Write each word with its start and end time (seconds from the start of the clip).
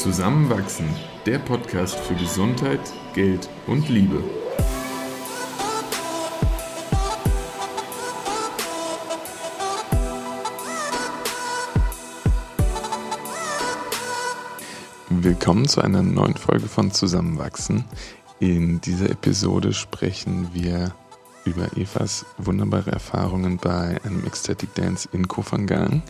Zusammenwachsen, 0.00 0.88
der 1.26 1.38
Podcast 1.40 1.94
für 1.94 2.14
Gesundheit, 2.14 2.80
Geld 3.12 3.50
und 3.66 3.86
Liebe. 3.90 4.24
Willkommen 15.10 15.68
zu 15.68 15.82
einer 15.82 16.02
neuen 16.02 16.34
Folge 16.34 16.66
von 16.66 16.90
Zusammenwachsen. 16.92 17.84
In 18.38 18.80
dieser 18.80 19.10
Episode 19.10 19.74
sprechen 19.74 20.48
wir 20.54 20.94
über 21.44 21.76
Evas 21.76 22.24
wunderbare 22.38 22.90
Erfahrungen 22.92 23.58
bei 23.58 24.00
einem 24.02 24.24
Ecstatic 24.24 24.74
Dance 24.74 25.10
in 25.12 25.28
Kofangang 25.28 26.02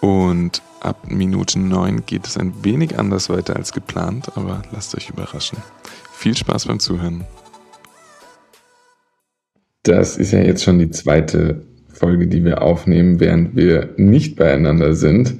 und 0.00 0.62
ab 0.80 1.10
Minute 1.10 1.58
9 1.58 2.04
geht 2.06 2.26
es 2.26 2.36
ein 2.36 2.52
wenig 2.62 2.98
anders 2.98 3.30
weiter 3.30 3.56
als 3.56 3.72
geplant, 3.72 4.30
aber 4.36 4.62
lasst 4.72 4.96
euch 4.96 5.10
überraschen. 5.10 5.58
Viel 6.12 6.36
Spaß 6.36 6.66
beim 6.66 6.80
Zuhören. 6.80 7.24
Das 9.82 10.16
ist 10.16 10.32
ja 10.32 10.40
jetzt 10.40 10.64
schon 10.64 10.78
die 10.78 10.90
zweite 10.90 11.62
Folge, 11.88 12.26
die 12.26 12.44
wir 12.44 12.62
aufnehmen, 12.62 13.20
während 13.20 13.56
wir 13.56 13.94
nicht 13.96 14.36
beieinander 14.36 14.94
sind. 14.94 15.34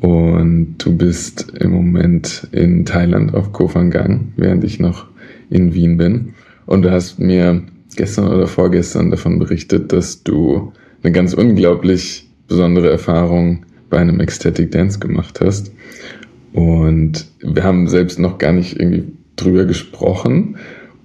Und 0.00 0.76
du 0.78 0.96
bist 0.96 1.52
im 1.58 1.70
Moment 1.70 2.46
in 2.52 2.84
Thailand 2.84 3.34
auf 3.34 3.52
Kofangang, 3.52 4.32
während 4.36 4.62
ich 4.64 4.78
noch 4.78 5.06
in 5.50 5.74
Wien 5.74 5.96
bin. 5.96 6.34
Und 6.66 6.82
du 6.82 6.90
hast 6.90 7.18
mir 7.18 7.62
gestern 7.96 8.28
oder 8.28 8.46
vorgestern 8.46 9.10
davon 9.10 9.38
berichtet, 9.38 9.92
dass 9.92 10.22
du 10.22 10.72
eine 11.02 11.12
ganz 11.12 11.34
unglaublich 11.34 12.28
besondere 12.46 12.90
Erfahrung 12.90 13.64
bei 13.90 13.98
einem 13.98 14.20
Ecstatic 14.20 14.70
Dance 14.70 14.98
gemacht 14.98 15.40
hast. 15.40 15.72
Und 16.52 17.26
wir 17.40 17.64
haben 17.64 17.88
selbst 17.88 18.18
noch 18.18 18.38
gar 18.38 18.52
nicht 18.52 18.78
irgendwie 18.80 19.12
drüber 19.36 19.64
gesprochen 19.64 20.56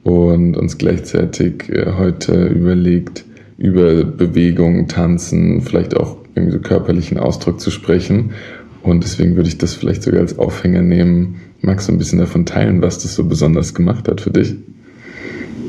und 0.04 0.56
uns 0.56 0.78
gleichzeitig 0.78 1.70
äh, 1.70 1.94
heute 1.98 2.48
überlegt, 2.48 3.26
über 3.58 4.04
Bewegung, 4.04 4.88
Tanzen, 4.88 5.62
vielleicht 5.62 5.96
auch 5.96 6.18
irgendwie 6.34 6.54
so 6.54 6.60
körperlichen 6.60 7.20
Ausdruck 7.20 7.60
zu 7.60 7.70
sprechen. 7.70 8.32
Und 8.82 9.04
deswegen 9.04 9.36
würde 9.36 9.50
ich 9.50 9.58
das 9.58 9.76
vielleicht 9.76 10.02
sogar 10.02 10.22
als 10.22 10.40
Aufhänger 10.40 10.82
nehmen. 10.82 11.42
Magst 11.62 11.88
du 11.88 11.92
ein 11.92 12.00
bisschen 12.00 12.18
davon 12.18 12.46
teilen, 12.46 12.82
was 12.82 13.00
das 13.00 13.14
so 13.14 13.26
besonders 13.26 13.76
gemacht 13.76 14.08
hat 14.08 14.22
für 14.22 14.32
dich? 14.32 14.56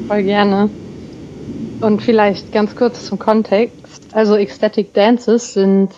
Voll 0.08 0.22
gerne. 0.22 0.70
Und 1.80 2.00
vielleicht 2.00 2.52
ganz 2.52 2.74
kurz 2.74 3.04
zum 3.06 3.18
Kontext. 3.18 4.06
Also 4.12 4.36
Ecstatic 4.36 4.94
Dances 4.94 5.52
sind 5.52 5.90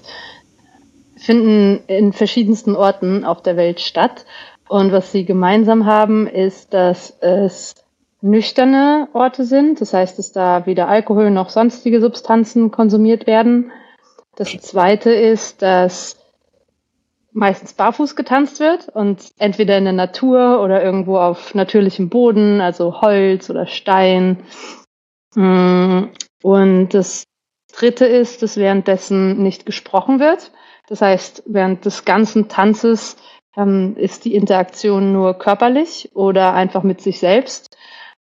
finden 1.24 1.82
in 1.86 2.12
verschiedensten 2.12 2.76
Orten 2.76 3.24
auf 3.24 3.42
der 3.42 3.56
Welt 3.56 3.80
statt. 3.80 4.26
Und 4.68 4.92
was 4.92 5.12
sie 5.12 5.24
gemeinsam 5.24 5.86
haben, 5.86 6.26
ist, 6.26 6.72
dass 6.72 7.16
es 7.20 7.74
nüchterne 8.20 9.08
Orte 9.12 9.44
sind. 9.44 9.80
Das 9.80 9.92
heißt, 9.92 10.18
dass 10.18 10.32
da 10.32 10.66
weder 10.66 10.88
Alkohol 10.88 11.30
noch 11.30 11.50
sonstige 11.50 12.00
Substanzen 12.00 12.70
konsumiert 12.70 13.26
werden. 13.26 13.72
Das 14.36 14.50
zweite 14.60 15.10
ist, 15.10 15.62
dass 15.62 16.16
meistens 17.32 17.74
barfuß 17.74 18.16
getanzt 18.16 18.60
wird 18.60 18.88
und 18.88 19.32
entweder 19.38 19.76
in 19.76 19.84
der 19.84 19.92
Natur 19.92 20.62
oder 20.62 20.82
irgendwo 20.82 21.18
auf 21.18 21.54
natürlichem 21.54 22.08
Boden, 22.08 22.60
also 22.60 23.00
Holz 23.00 23.50
oder 23.50 23.66
Stein. 23.66 24.38
Mm, 25.34 26.04
und 26.42 26.94
das 26.94 27.24
dritte 27.76 28.06
ist, 28.06 28.42
dass 28.42 28.56
währenddessen 28.56 29.42
nicht 29.42 29.66
gesprochen 29.66 30.20
wird. 30.20 30.52
Das 30.88 31.00
heißt, 31.00 31.44
während 31.46 31.84
des 31.84 32.04
ganzen 32.04 32.48
Tanzes 32.48 33.16
ähm, 33.56 33.96
ist 33.96 34.24
die 34.24 34.34
Interaktion 34.34 35.12
nur 35.12 35.34
körperlich 35.34 36.10
oder 36.14 36.54
einfach 36.54 36.82
mit 36.82 37.00
sich 37.00 37.18
selbst. 37.18 37.76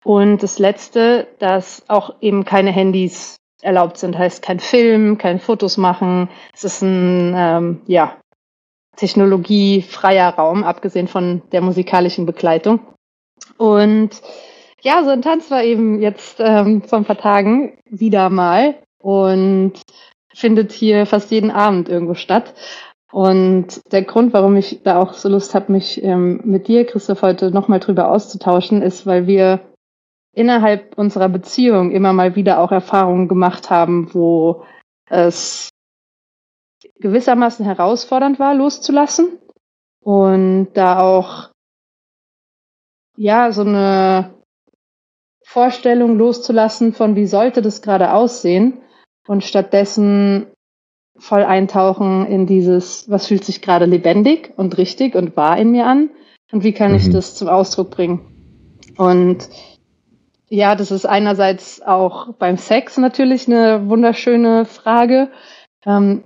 Und 0.03 0.43
das 0.43 0.59
Letzte, 0.59 1.27
dass 1.39 1.83
auch 1.89 2.15
eben 2.21 2.45
keine 2.45 2.71
Handys 2.71 3.35
erlaubt 3.61 3.97
sind, 3.97 4.17
heißt 4.17 4.41
kein 4.41 4.59
Film, 4.59 5.17
kein 5.17 5.39
Fotos 5.39 5.77
machen. 5.77 6.29
Es 6.53 6.63
ist 6.63 6.81
ein 6.81 7.33
ähm, 7.35 7.81
ja, 7.87 8.17
technologiefreier 8.95 10.29
Raum, 10.29 10.63
abgesehen 10.63 11.07
von 11.07 11.41
der 11.51 11.61
musikalischen 11.61 12.25
Begleitung. 12.25 12.79
Und 13.57 14.21
ja, 14.81 15.03
so 15.03 15.09
ein 15.09 15.21
Tanz 15.21 15.49
war 15.49 15.63
eben 15.63 16.01
jetzt 16.01 16.37
ähm, 16.39 16.83
vor 16.83 16.99
ein 16.99 17.05
paar 17.05 17.17
Tagen 17.17 17.77
wieder 17.89 18.29
mal. 18.29 18.75
Und 19.01 19.73
findet 20.37 20.71
hier 20.71 21.07
fast 21.07 21.31
jeden 21.31 21.49
Abend 21.49 21.89
irgendwo 21.89 22.13
statt. 22.13 22.53
Und 23.11 23.81
der 23.91 24.03
Grund, 24.03 24.33
warum 24.33 24.55
ich 24.55 24.83
da 24.83 25.01
auch 25.01 25.13
so 25.13 25.29
Lust 25.29 25.55
habe, 25.55 25.71
mich 25.71 26.03
ähm, 26.03 26.41
mit 26.43 26.67
dir, 26.67 26.85
Christoph, 26.85 27.23
heute 27.23 27.49
nochmal 27.49 27.79
drüber 27.79 28.11
auszutauschen, 28.11 28.83
ist, 28.83 29.07
weil 29.07 29.25
wir 29.25 29.61
innerhalb 30.33 30.95
unserer 30.97 31.29
Beziehung 31.29 31.91
immer 31.91 32.13
mal 32.13 32.35
wieder 32.35 32.59
auch 32.59 32.71
Erfahrungen 32.71 33.27
gemacht 33.27 33.71
haben, 33.71 34.13
wo 34.13 34.63
es 35.09 35.69
gewissermaßen 36.99 37.65
herausfordernd 37.65 38.37
war, 38.37 38.53
loszulassen. 38.53 39.39
Und 40.03 40.73
da 40.73 40.99
auch, 40.99 41.49
ja, 43.15 43.51
so 43.51 43.61
eine 43.61 44.35
Vorstellung 45.43 46.17
loszulassen 46.17 46.93
von, 46.93 47.15
wie 47.15 47.25
sollte 47.25 47.63
das 47.63 47.81
gerade 47.81 48.13
aussehen, 48.13 48.81
und 49.27 49.43
stattdessen 49.43 50.47
voll 51.19 51.43
eintauchen 51.43 52.25
in 52.25 52.45
dieses, 52.45 53.09
was 53.09 53.27
fühlt 53.27 53.43
sich 53.43 53.61
gerade 53.61 53.85
lebendig 53.85 54.53
und 54.55 54.77
richtig 54.77 55.15
und 55.15 55.35
wahr 55.35 55.57
in 55.57 55.71
mir 55.71 55.85
an 55.85 56.09
und 56.51 56.63
wie 56.63 56.73
kann 56.73 56.91
mhm. 56.91 56.97
ich 56.97 57.09
das 57.09 57.35
zum 57.35 57.47
Ausdruck 57.47 57.91
bringen. 57.91 58.21
Und 58.97 59.49
ja, 60.49 60.75
das 60.75 60.91
ist 60.91 61.05
einerseits 61.05 61.81
auch 61.81 62.33
beim 62.33 62.57
Sex 62.57 62.97
natürlich 62.97 63.47
eine 63.47 63.89
wunderschöne 63.89 64.65
Frage, 64.65 65.29
ähm, 65.85 66.23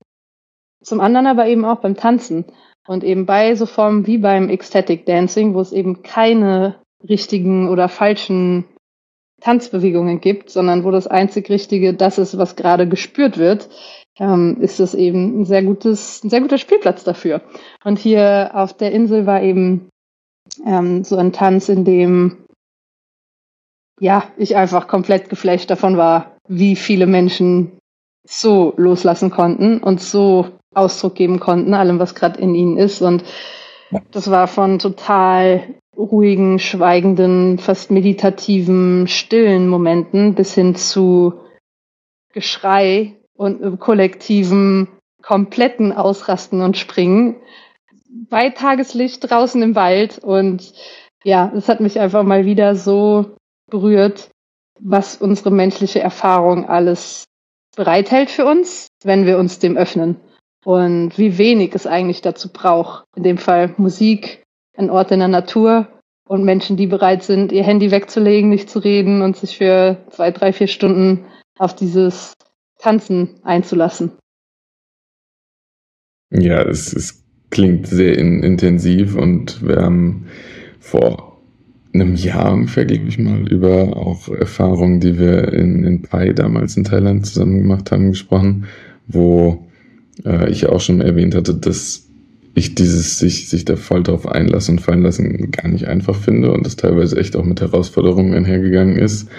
zum 0.83 0.99
anderen 0.99 1.27
aber 1.27 1.47
eben 1.47 1.65
auch 1.65 1.79
beim 1.79 1.95
Tanzen 1.95 2.45
und 2.87 3.03
eben 3.03 3.25
bei 3.25 3.55
so 3.55 3.65
Formen 3.65 4.07
wie 4.07 4.17
beim 4.17 4.49
Ecstatic 4.49 5.05
Dancing, 5.05 5.53
wo 5.53 5.61
es 5.61 5.71
eben 5.71 6.03
keine 6.03 6.75
richtigen 7.07 7.69
oder 7.69 7.89
falschen 7.89 8.65
Tanzbewegungen 9.41 10.21
gibt, 10.21 10.49
sondern 10.49 10.83
wo 10.83 10.91
das 10.91 11.07
einzig 11.07 11.49
Richtige 11.49 11.93
das 11.93 12.17
ist, 12.17 12.37
was 12.37 12.55
gerade 12.55 12.87
gespürt 12.87 13.37
wird, 13.37 13.69
ähm, 14.19 14.57
ist 14.61 14.79
das 14.79 14.93
eben 14.93 15.41
ein 15.41 15.45
sehr 15.45 15.63
gutes, 15.63 16.23
ein 16.23 16.29
sehr 16.29 16.41
guter 16.41 16.57
Spielplatz 16.57 17.03
dafür. 17.03 17.41
Und 17.83 17.99
hier 17.99 18.51
auf 18.53 18.73
der 18.77 18.91
Insel 18.91 19.25
war 19.25 19.41
eben 19.41 19.89
ähm, 20.65 21.03
so 21.03 21.17
ein 21.17 21.33
Tanz, 21.33 21.69
in 21.69 21.85
dem 21.85 22.45
ja 23.99 24.23
ich 24.37 24.55
einfach 24.55 24.87
komplett 24.87 25.29
geflasht 25.29 25.69
davon 25.69 25.97
war, 25.97 26.37
wie 26.47 26.75
viele 26.75 27.07
Menschen 27.07 27.77
so 28.27 28.73
loslassen 28.77 29.31
konnten 29.31 29.79
und 29.79 30.01
so 30.01 30.47
Ausdruck 30.73 31.15
geben 31.15 31.39
konnten, 31.39 31.73
allem, 31.73 31.99
was 31.99 32.15
gerade 32.15 32.39
in 32.39 32.55
ihnen 32.55 32.77
ist. 32.77 33.01
Und 33.01 33.23
das 34.11 34.29
war 34.29 34.47
von 34.47 34.79
total 34.79 35.75
ruhigen, 35.97 36.59
schweigenden, 36.59 37.57
fast 37.57 37.91
meditativen, 37.91 39.07
stillen 39.07 39.67
Momenten 39.67 40.35
bis 40.35 40.53
hin 40.53 40.75
zu 40.75 41.33
Geschrei 42.33 43.17
und 43.35 43.79
kollektiven, 43.79 44.87
kompletten 45.21 45.91
Ausrasten 45.91 46.61
und 46.61 46.77
Springen 46.77 47.35
bei 48.29 48.49
Tageslicht 48.49 49.29
draußen 49.29 49.61
im 49.61 49.75
Wald. 49.75 50.19
Und 50.19 50.73
ja, 51.23 51.51
es 51.55 51.67
hat 51.67 51.79
mich 51.79 51.99
einfach 51.99 52.23
mal 52.23 52.45
wieder 52.45 52.75
so 52.75 53.35
berührt, 53.69 54.29
was 54.79 55.17
unsere 55.17 55.51
menschliche 55.51 55.99
Erfahrung 55.99 56.67
alles 56.67 57.25
bereithält 57.75 58.29
für 58.29 58.45
uns, 58.45 58.87
wenn 59.03 59.25
wir 59.25 59.37
uns 59.37 59.59
dem 59.59 59.77
öffnen. 59.77 60.17
Und 60.63 61.17
wie 61.17 61.37
wenig 61.37 61.73
es 61.73 61.87
eigentlich 61.87 62.21
dazu 62.21 62.49
braucht. 62.51 63.05
In 63.15 63.23
dem 63.23 63.37
Fall 63.37 63.73
Musik, 63.77 64.40
ein 64.77 64.89
Ort 64.89 65.11
in 65.11 65.19
der 65.19 65.27
Natur 65.27 65.87
und 66.27 66.43
Menschen, 66.43 66.77
die 66.77 66.87
bereit 66.87 67.23
sind, 67.23 67.51
ihr 67.51 67.63
Handy 67.63 67.91
wegzulegen, 67.91 68.49
nicht 68.49 68.69
zu 68.69 68.79
reden 68.79 69.21
und 69.21 69.37
sich 69.37 69.57
für 69.57 69.97
zwei, 70.09 70.31
drei, 70.31 70.53
vier 70.53 70.67
Stunden 70.67 71.25
auf 71.57 71.75
dieses 71.75 72.33
Tanzen 72.79 73.39
einzulassen. 73.43 74.11
Ja, 76.31 76.61
es, 76.61 76.93
es 76.93 77.23
klingt 77.49 77.87
sehr 77.87 78.17
in, 78.17 78.41
intensiv 78.41 79.15
und 79.15 79.65
wir 79.67 79.81
haben 79.81 80.27
vor 80.79 81.41
einem 81.93 82.15
Jahr 82.15 82.53
ungefähr, 82.53 82.85
glaube 82.85 83.09
ich 83.09 83.19
mal, 83.19 83.51
über 83.51 83.97
auch 83.97 84.29
Erfahrungen, 84.29 85.01
die 85.01 85.19
wir 85.19 85.51
in, 85.51 85.83
in 85.83 86.01
Pai 86.01 86.31
damals 86.31 86.77
in 86.77 86.85
Thailand 86.85 87.25
zusammen 87.25 87.57
gemacht 87.57 87.91
haben, 87.91 88.11
gesprochen, 88.11 88.65
wo 89.07 89.67
äh, 90.23 90.49
ich 90.49 90.67
auch 90.67 90.79
schon 90.79 91.01
erwähnt 91.01 91.35
hatte, 91.35 91.53
dass 91.53 92.09
ich 92.53 92.75
dieses 92.75 93.17
sich, 93.19 93.49
sich 93.49 93.65
da 93.65 93.75
voll 93.75 94.03
drauf 94.03 94.27
einlassen 94.27 94.77
und 94.77 94.83
fallen 94.83 95.01
lassen 95.01 95.51
gar 95.51 95.67
nicht 95.67 95.87
einfach 95.87 96.15
finde 96.15 96.51
und 96.51 96.65
das 96.65 96.75
teilweise 96.75 97.17
echt 97.17 97.35
auch 97.35 97.45
mit 97.45 97.61
Herausforderungen 97.61 98.33
einhergegangen 98.33 98.97
ist. 98.97 99.29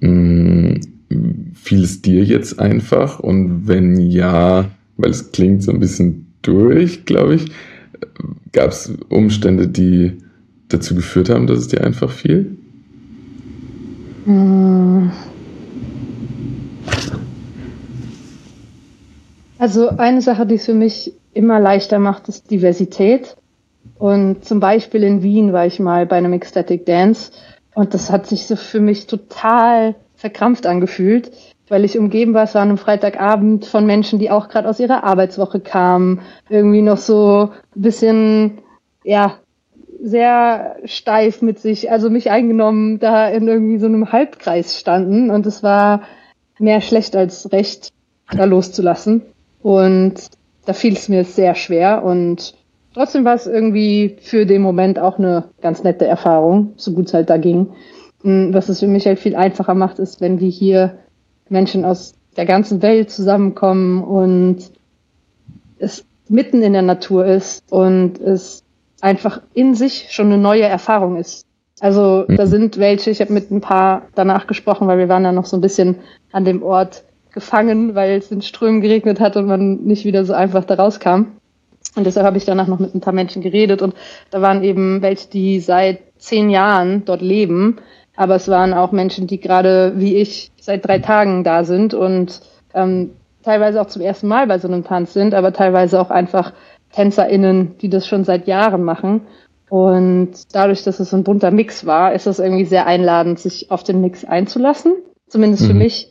Hm, 0.00 0.80
fiel 1.54 1.82
es 1.82 2.02
dir 2.02 2.24
jetzt 2.24 2.58
einfach? 2.58 3.20
Und 3.20 3.68
wenn 3.68 4.00
ja, 4.00 4.70
weil 4.96 5.10
es 5.10 5.30
klingt 5.32 5.62
so 5.62 5.72
ein 5.72 5.80
bisschen 5.80 6.26
durch, 6.42 7.04
glaube 7.04 7.36
ich, 7.36 7.46
gab 8.52 8.70
es 8.70 8.92
Umstände, 9.08 9.68
die 9.68 10.18
dazu 10.68 10.94
geführt 10.94 11.30
haben, 11.30 11.46
dass 11.46 11.58
es 11.58 11.68
dir 11.68 11.84
einfach 11.84 12.10
fiel? 12.10 12.56
Hm. 14.24 15.12
Also 19.58 19.88
eine 19.90 20.20
Sache, 20.20 20.46
die 20.46 20.56
es 20.56 20.66
für 20.66 20.74
mich 20.74 21.12
immer 21.34 21.60
leichter 21.60 21.98
macht, 21.98 22.28
ist 22.28 22.50
Diversität. 22.50 23.36
Und 23.98 24.44
zum 24.44 24.60
Beispiel 24.60 25.02
in 25.02 25.22
Wien 25.22 25.52
war 25.52 25.66
ich 25.66 25.78
mal 25.78 26.06
bei 26.06 26.16
einem 26.16 26.32
Ecstatic 26.32 26.86
Dance 26.86 27.32
und 27.74 27.92
das 27.92 28.10
hat 28.10 28.26
sich 28.26 28.46
so 28.46 28.56
für 28.56 28.80
mich 28.80 29.06
total 29.06 29.94
verkrampft 30.14 30.66
angefühlt, 30.66 31.30
weil 31.68 31.84
ich 31.84 31.98
umgeben 31.98 32.34
war, 32.34 32.44
es 32.44 32.54
war 32.54 32.62
an 32.62 32.68
einem 32.68 32.78
Freitagabend 32.78 33.66
von 33.66 33.84
Menschen, 33.84 34.18
die 34.18 34.30
auch 34.30 34.48
gerade 34.48 34.68
aus 34.68 34.80
ihrer 34.80 35.04
Arbeitswoche 35.04 35.60
kamen, 35.60 36.20
irgendwie 36.48 36.82
noch 36.82 36.96
so 36.96 37.50
ein 37.76 37.82
bisschen, 37.82 38.58
ja, 39.02 39.34
sehr 40.02 40.76
steif 40.84 41.40
mit 41.40 41.58
sich, 41.58 41.90
also 41.90 42.10
mich 42.10 42.30
eingenommen, 42.30 42.98
da 42.98 43.28
in 43.28 43.48
irgendwie 43.48 43.78
so 43.78 43.86
einem 43.86 44.12
Halbkreis 44.12 44.78
standen 44.78 45.30
und 45.30 45.46
es 45.46 45.62
war 45.62 46.02
mehr 46.58 46.80
schlecht 46.80 47.16
als 47.16 47.50
recht, 47.52 47.90
da 48.30 48.44
loszulassen. 48.44 49.22
Und 49.62 50.14
da 50.66 50.72
fiel 50.72 50.94
es 50.94 51.08
mir 51.08 51.24
sehr 51.24 51.54
schwer 51.54 52.04
und 52.04 52.54
trotzdem 52.94 53.24
war 53.24 53.34
es 53.34 53.46
irgendwie 53.46 54.16
für 54.20 54.46
den 54.46 54.62
Moment 54.62 54.98
auch 54.98 55.18
eine 55.18 55.44
ganz 55.60 55.82
nette 55.82 56.06
Erfahrung, 56.06 56.72
so 56.76 56.92
gut 56.92 57.06
es 57.06 57.14
halt 57.14 57.30
da 57.30 57.36
ging. 57.36 57.68
Hm, 58.22 58.54
was 58.54 58.68
es 58.68 58.80
für 58.80 58.86
mich 58.86 59.06
halt 59.06 59.18
viel 59.18 59.36
einfacher 59.36 59.74
macht, 59.74 59.98
ist, 59.98 60.20
wenn 60.20 60.40
wir 60.40 60.48
hier 60.48 60.98
Menschen 61.48 61.84
aus 61.84 62.14
der 62.36 62.46
ganzen 62.46 62.82
Welt 62.82 63.10
zusammenkommen 63.10 64.02
und 64.02 64.70
es 65.78 66.04
mitten 66.28 66.62
in 66.62 66.72
der 66.72 66.82
Natur 66.82 67.26
ist 67.26 67.62
und 67.70 68.18
es 68.20 68.62
einfach 69.00 69.42
in 69.52 69.74
sich 69.74 70.06
schon 70.10 70.26
eine 70.26 70.38
neue 70.38 70.62
Erfahrung 70.62 71.16
ist. 71.16 71.46
Also 71.80 72.24
da 72.24 72.44
mhm. 72.44 72.48
sind 72.48 72.78
welche, 72.78 73.10
ich 73.10 73.20
habe 73.20 73.32
mit 73.32 73.50
ein 73.50 73.60
paar 73.60 74.02
danach 74.14 74.46
gesprochen, 74.46 74.86
weil 74.86 74.98
wir 74.98 75.08
waren 75.08 75.24
da 75.24 75.32
noch 75.32 75.44
so 75.44 75.56
ein 75.56 75.60
bisschen 75.60 75.96
an 76.32 76.44
dem 76.44 76.62
Ort 76.62 77.04
gefangen, 77.34 77.94
weil 77.94 78.16
es 78.16 78.30
in 78.30 78.40
Strömen 78.40 78.80
geregnet 78.80 79.20
hat 79.20 79.36
und 79.36 79.46
man 79.46 79.82
nicht 79.82 80.04
wieder 80.04 80.24
so 80.24 80.32
einfach 80.32 80.64
da 80.64 80.74
rauskam. 80.74 81.26
Und 81.96 82.06
deshalb 82.06 82.24
habe 82.24 82.38
ich 82.38 82.44
danach 82.44 82.66
noch 82.66 82.78
mit 82.78 82.94
ein 82.94 83.00
paar 83.00 83.12
Menschen 83.12 83.42
geredet 83.42 83.82
und 83.82 83.94
da 84.30 84.40
waren 84.40 84.64
eben 84.64 85.02
welche, 85.02 85.28
die 85.28 85.60
seit 85.60 86.00
zehn 86.18 86.48
Jahren 86.48 87.04
dort 87.04 87.20
leben, 87.20 87.76
aber 88.16 88.36
es 88.36 88.48
waren 88.48 88.72
auch 88.72 88.92
Menschen, 88.92 89.26
die 89.26 89.38
gerade 89.38 89.92
wie 89.96 90.16
ich 90.16 90.50
seit 90.60 90.86
drei 90.86 90.98
Tagen 91.00 91.44
da 91.44 91.64
sind 91.64 91.94
und 91.94 92.40
ähm, 92.72 93.10
teilweise 93.42 93.80
auch 93.80 93.86
zum 93.86 94.02
ersten 94.02 94.28
Mal 94.28 94.46
bei 94.46 94.58
so 94.58 94.66
einem 94.66 94.84
Tanz 94.84 95.12
sind, 95.12 95.34
aber 95.34 95.52
teilweise 95.52 96.00
auch 96.00 96.10
einfach 96.10 96.52
TänzerInnen, 96.92 97.76
die 97.78 97.90
das 97.90 98.06
schon 98.06 98.24
seit 98.24 98.46
Jahren 98.46 98.82
machen. 98.82 99.22
Und 99.68 100.32
dadurch, 100.52 100.84
dass 100.84 101.00
es 101.00 101.10
so 101.10 101.16
ein 101.16 101.24
bunter 101.24 101.50
Mix 101.50 101.86
war, 101.86 102.12
ist 102.12 102.26
es 102.26 102.38
irgendwie 102.38 102.64
sehr 102.64 102.86
einladend, 102.86 103.38
sich 103.38 103.70
auf 103.70 103.82
den 103.82 104.00
Mix 104.00 104.24
einzulassen. 104.24 104.94
Zumindest 105.28 105.64
mhm. 105.64 105.66
für 105.66 105.74
mich. 105.74 106.08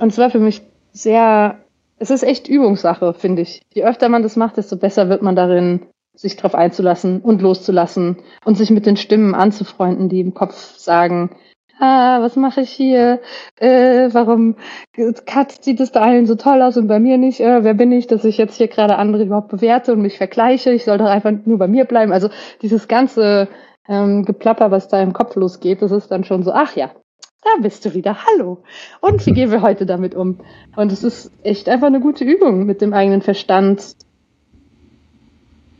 Und 0.00 0.08
es 0.08 0.18
war 0.18 0.30
für 0.30 0.40
mich 0.40 0.62
sehr, 0.92 1.58
es 1.98 2.10
ist 2.10 2.22
echt 2.22 2.48
Übungssache, 2.48 3.14
finde 3.14 3.42
ich. 3.42 3.62
Je 3.72 3.84
öfter 3.84 4.08
man 4.08 4.22
das 4.22 4.36
macht, 4.36 4.56
desto 4.56 4.76
besser 4.76 5.08
wird 5.08 5.22
man 5.22 5.36
darin, 5.36 5.86
sich 6.14 6.36
darauf 6.36 6.54
einzulassen 6.54 7.20
und 7.20 7.42
loszulassen 7.42 8.18
und 8.44 8.56
sich 8.56 8.70
mit 8.70 8.86
den 8.86 8.96
Stimmen 8.96 9.34
anzufreunden, 9.34 10.08
die 10.08 10.20
im 10.20 10.32
Kopf 10.32 10.54
sagen, 10.76 11.30
ah, 11.80 12.20
was 12.20 12.36
mache 12.36 12.60
ich 12.60 12.70
hier? 12.70 13.20
Äh, 13.56 14.08
warum 14.12 14.56
Kat 15.26 15.64
sieht 15.64 15.80
es 15.80 15.90
bei 15.90 16.00
allen 16.00 16.26
so 16.26 16.36
toll 16.36 16.62
aus 16.62 16.76
und 16.76 16.86
bei 16.86 17.00
mir 17.00 17.18
nicht? 17.18 17.40
Äh, 17.40 17.64
wer 17.64 17.74
bin 17.74 17.92
ich, 17.92 18.06
dass 18.06 18.24
ich 18.24 18.38
jetzt 18.38 18.56
hier 18.56 18.68
gerade 18.68 18.96
andere 18.96 19.24
überhaupt 19.24 19.48
bewerte 19.48 19.92
und 19.92 20.02
mich 20.02 20.18
vergleiche? 20.18 20.70
Ich 20.70 20.84
soll 20.84 20.98
doch 20.98 21.06
einfach 21.06 21.32
nur 21.44 21.58
bei 21.58 21.68
mir 21.68 21.84
bleiben. 21.84 22.12
Also 22.12 22.28
dieses 22.62 22.86
ganze 22.88 23.48
ähm, 23.88 24.24
Geplapper, 24.24 24.70
was 24.70 24.88
da 24.88 25.02
im 25.02 25.12
Kopf 25.12 25.34
losgeht, 25.36 25.82
das 25.82 25.90
ist 25.90 26.10
dann 26.10 26.24
schon 26.24 26.42
so, 26.42 26.52
ach 26.52 26.76
ja, 26.76 26.90
da 27.44 27.50
bist 27.60 27.84
du 27.84 27.94
wieder, 27.94 28.24
hallo. 28.24 28.62
Und 29.00 29.24
wie 29.26 29.32
gehen 29.32 29.50
wir 29.50 29.62
heute 29.62 29.86
damit 29.86 30.14
um? 30.14 30.40
Und 30.76 30.90
es 30.90 31.04
ist 31.04 31.30
echt 31.42 31.68
einfach 31.68 31.86
eine 31.86 32.00
gute 32.00 32.24
Übung, 32.24 32.64
mit 32.66 32.80
dem 32.80 32.92
eigenen 32.92 33.22
Verstand 33.22 33.96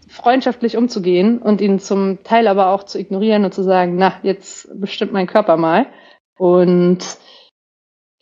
freundschaftlich 0.09 0.77
umzugehen 0.77 1.39
und 1.39 1.61
ihn 1.61 1.81
zum 1.81 2.23
Teil 2.23 2.47
aber 2.47 2.69
auch 2.69 2.85
zu 2.85 3.01
ignorieren 3.01 3.45
und 3.45 3.53
zu 3.53 3.63
sagen, 3.63 3.97
na, 3.97 4.15
jetzt 4.23 4.69
bestimmt 4.81 5.13
mein 5.13 5.27
Körper 5.27 5.57
mal. 5.57 5.87
Und 6.39 7.19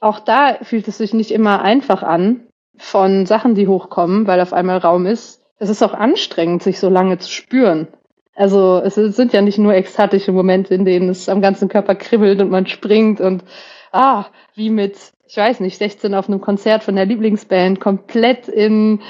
auch 0.00 0.20
da 0.20 0.58
fühlt 0.62 0.88
es 0.88 0.98
sich 0.98 1.12
nicht 1.12 1.30
immer 1.30 1.60
einfach 1.60 2.02
an 2.02 2.46
von 2.78 3.26
Sachen, 3.26 3.54
die 3.54 3.68
hochkommen, 3.68 4.26
weil 4.26 4.40
auf 4.40 4.52
einmal 4.52 4.78
Raum 4.78 5.04
ist. 5.06 5.42
Es 5.58 5.68
ist 5.68 5.82
auch 5.82 5.94
anstrengend, 5.94 6.62
sich 6.62 6.80
so 6.80 6.88
lange 6.88 7.18
zu 7.18 7.30
spüren. 7.30 7.88
Also 8.34 8.80
es 8.84 8.94
sind 8.94 9.32
ja 9.32 9.42
nicht 9.42 9.58
nur 9.58 9.74
ekstatische 9.74 10.32
Momente, 10.32 10.74
in 10.74 10.84
denen 10.84 11.10
es 11.10 11.28
am 11.28 11.42
ganzen 11.42 11.68
Körper 11.68 11.94
kribbelt 11.94 12.40
und 12.40 12.50
man 12.50 12.66
springt 12.66 13.20
und 13.20 13.44
ah, 13.92 14.26
wie 14.54 14.70
mit, 14.70 15.12
ich 15.26 15.36
weiß 15.36 15.60
nicht, 15.60 15.76
16 15.78 16.14
auf 16.14 16.28
einem 16.28 16.40
Konzert 16.40 16.82
von 16.82 16.96
der 16.96 17.04
Lieblingsband 17.04 17.78
komplett 17.78 18.48
in 18.48 19.00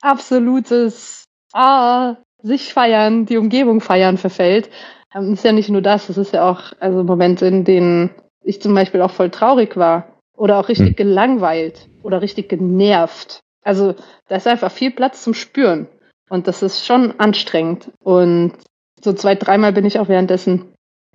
absolutes 0.00 1.24
ah, 1.52 2.16
sich 2.42 2.72
feiern, 2.72 3.26
die 3.26 3.36
Umgebung 3.36 3.80
feiern 3.82 4.16
verfällt. 4.16 4.70
Ähm, 5.14 5.34
ist 5.34 5.44
ja 5.44 5.52
nicht 5.52 5.68
nur 5.68 5.82
das, 5.82 6.08
es 6.08 6.16
ist 6.16 6.32
ja 6.32 6.50
auch 6.50 6.72
also 6.80 7.04
Momente, 7.04 7.46
in 7.46 7.64
denen 7.64 8.10
ich 8.42 8.62
zum 8.62 8.74
Beispiel 8.74 9.02
auch 9.02 9.10
voll 9.10 9.30
traurig 9.30 9.76
war 9.76 10.16
oder 10.36 10.58
auch 10.58 10.68
richtig 10.68 10.90
hm. 10.90 10.96
gelangweilt 10.96 11.88
oder 12.02 12.22
richtig 12.22 12.48
genervt. 12.48 13.40
Also 13.62 13.94
da 14.28 14.36
ist 14.36 14.46
einfach 14.46 14.72
viel 14.72 14.90
Platz 14.90 15.22
zum 15.22 15.34
Spüren 15.34 15.86
und 16.30 16.46
das 16.46 16.62
ist 16.62 16.86
schon 16.86 17.18
anstrengend. 17.20 17.90
Und 18.02 18.54
so 19.02 19.12
zwei, 19.12 19.34
dreimal 19.34 19.72
bin 19.72 19.84
ich 19.84 19.98
auch 19.98 20.08
währenddessen 20.08 20.72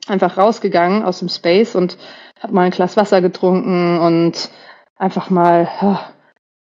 einfach 0.08 0.38
rausgegangen 0.38 1.04
aus 1.04 1.20
dem 1.20 1.30
Space 1.30 1.76
und 1.76 1.98
habe 2.40 2.54
mal 2.54 2.64
ein 2.64 2.72
Glas 2.72 2.98
Wasser 2.98 3.22
getrunken 3.22 3.98
und 3.98 4.52
einfach 4.98 5.30
mal 5.30 5.68
ja, 5.82 6.14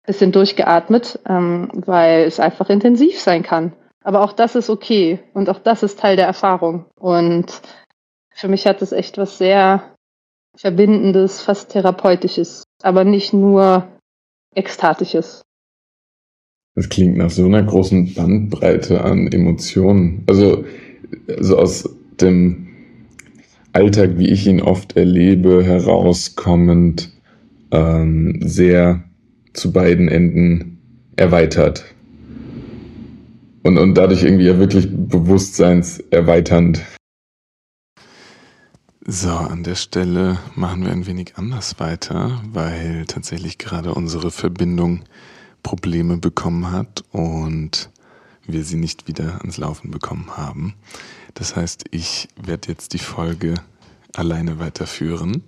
bisschen 0.06 0.32
durchgeatmet, 0.32 1.20
ähm, 1.28 1.70
weil 1.74 2.24
es 2.24 2.40
einfach 2.40 2.70
intensiv 2.70 3.20
sein 3.20 3.44
kann. 3.44 3.74
Aber 4.04 4.22
auch 4.22 4.34
das 4.34 4.56
ist 4.56 4.70
okay 4.70 5.20
und 5.34 5.50
auch 5.50 5.60
das 5.60 5.82
ist 5.82 6.00
Teil 6.00 6.16
der 6.16 6.28
Erfahrung. 6.28 6.86
Und 7.00 7.62
für 8.34 8.48
mich 8.48 8.68
hat 8.68 8.82
es 8.82 8.92
echt 8.92 9.18
was 9.18 9.38
sehr 9.38 9.96
Verbindendes, 10.56 11.42
fast 11.42 11.72
Therapeutisches, 11.72 12.66
aber 12.84 13.04
nicht 13.04 13.34
nur 13.34 13.88
Ekstatisches. 14.54 15.43
Das 16.76 16.90
klingt 16.90 17.18
nach 17.18 17.30
so 17.30 17.46
einer 17.46 17.62
großen 17.62 18.14
Bandbreite 18.16 19.04
an 19.04 19.28
Emotionen. 19.28 20.24
Also, 20.28 20.66
also 21.28 21.58
aus 21.58 21.90
dem 22.20 22.68
Alltag, 23.74 24.18
wie 24.18 24.30
ich 24.30 24.48
ihn 24.48 24.62
oft 24.62 24.98
erlebe, 24.98 25.64
herauskommend 25.64 27.12
ähm, 27.72 28.40
sehr 28.44 29.04
zu 29.54 29.72
beiden 29.72 30.08
Enden 30.08 30.80
erweitert. 31.16 31.86
Und, 33.62 33.78
und 33.78 33.96
dadurch 33.96 34.24
irgendwie 34.24 34.46
ja 34.46 34.58
wirklich 34.58 34.90
bewusstseinserweiternd. 34.92 36.82
So, 39.06 39.30
an 39.30 39.64
der 39.64 39.76
Stelle 39.76 40.40
machen 40.56 40.86
wir 40.86 40.92
ein 40.92 41.06
wenig 41.06 41.34
anders 41.36 41.80
weiter, 41.80 42.42
weil 42.52 43.06
tatsächlich 43.06 43.58
gerade 43.58 43.94
unsere 43.94 44.32
Verbindung 44.32 45.02
Probleme 45.64 46.18
bekommen 46.18 46.72
hat 46.72 47.04
und 47.12 47.90
wir 48.46 48.64
sie 48.64 48.76
nicht 48.76 49.08
wieder 49.08 49.40
ans 49.40 49.58
Laufen 49.58 49.90
bekommen 49.90 50.38
haben. 50.38 50.76
Das 51.34 51.56
heißt, 51.56 51.86
ich 51.92 52.28
werde 52.42 52.68
jetzt 52.68 52.94
die 52.94 53.00
Folge 53.00 53.56
alleine 54.14 54.60
weiterführen 54.60 55.44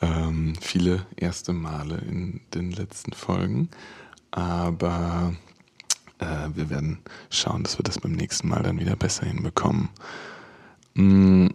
ähm, 0.00 0.54
viele 0.60 1.06
erste 1.16 1.52
Male 1.52 1.98
in 1.98 2.40
den 2.54 2.70
letzten 2.72 3.12
Folgen, 3.12 3.70
aber 4.30 5.34
äh, 6.18 6.48
wir 6.54 6.70
werden 6.70 6.98
schauen, 7.30 7.62
dass 7.62 7.78
wir 7.78 7.84
das 7.84 7.98
beim 7.98 8.12
nächsten 8.12 8.48
Mal 8.48 8.62
dann 8.62 8.78
wieder 8.78 8.96
besser 8.96 9.26
hinbekommen. 9.26 9.88
Mm, 10.94 11.48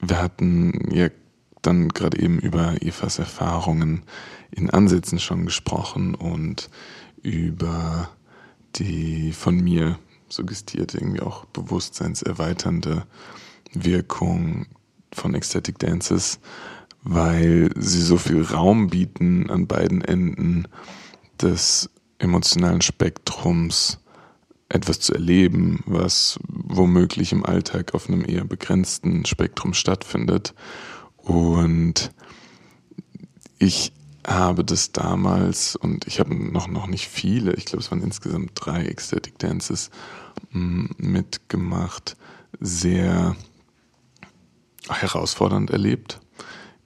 wir 0.00 0.22
hatten 0.22 0.90
ja 0.92 1.08
dann 1.62 1.88
gerade 1.88 2.18
eben 2.20 2.38
über 2.38 2.82
Evas 2.82 3.18
Erfahrungen 3.18 4.02
in 4.52 4.70
Ansätzen 4.70 5.18
schon 5.18 5.46
gesprochen 5.46 6.14
und 6.14 6.70
über 7.22 8.10
die 8.76 9.32
von 9.32 9.56
mir 9.56 9.98
suggestierte, 10.28 10.98
irgendwie 10.98 11.20
auch 11.20 11.44
bewusstseinserweiternde 11.46 13.06
Wirkung 13.72 14.66
von 15.12 15.34
Ecstatic 15.34 15.78
Dances 15.78 16.38
weil 17.02 17.70
sie 17.76 18.00
so 18.00 18.16
viel 18.16 18.42
Raum 18.42 18.88
bieten 18.88 19.50
an 19.50 19.66
beiden 19.66 20.02
Enden 20.02 20.68
des 21.40 21.90
emotionalen 22.18 22.82
Spektrums 22.82 23.98
etwas 24.68 25.00
zu 25.00 25.12
erleben, 25.12 25.82
was 25.84 26.38
womöglich 26.48 27.32
im 27.32 27.44
Alltag 27.44 27.94
auf 27.94 28.08
einem 28.08 28.24
eher 28.24 28.44
begrenzten 28.44 29.24
Spektrum 29.26 29.74
stattfindet. 29.74 30.54
Und 31.16 32.12
ich 33.58 33.92
habe 34.26 34.64
das 34.64 34.92
damals, 34.92 35.76
und 35.76 36.06
ich 36.06 36.20
habe 36.20 36.34
noch, 36.34 36.68
noch 36.68 36.86
nicht 36.86 37.08
viele, 37.08 37.54
ich 37.54 37.64
glaube, 37.64 37.82
es 37.82 37.90
waren 37.90 38.02
insgesamt 38.02 38.52
drei 38.54 38.84
Ecstatic 38.84 39.38
Dances 39.38 39.90
mm, 40.50 40.86
mitgemacht, 40.98 42.16
sehr 42.60 43.36
herausfordernd 44.88 45.70
erlebt. 45.70 46.20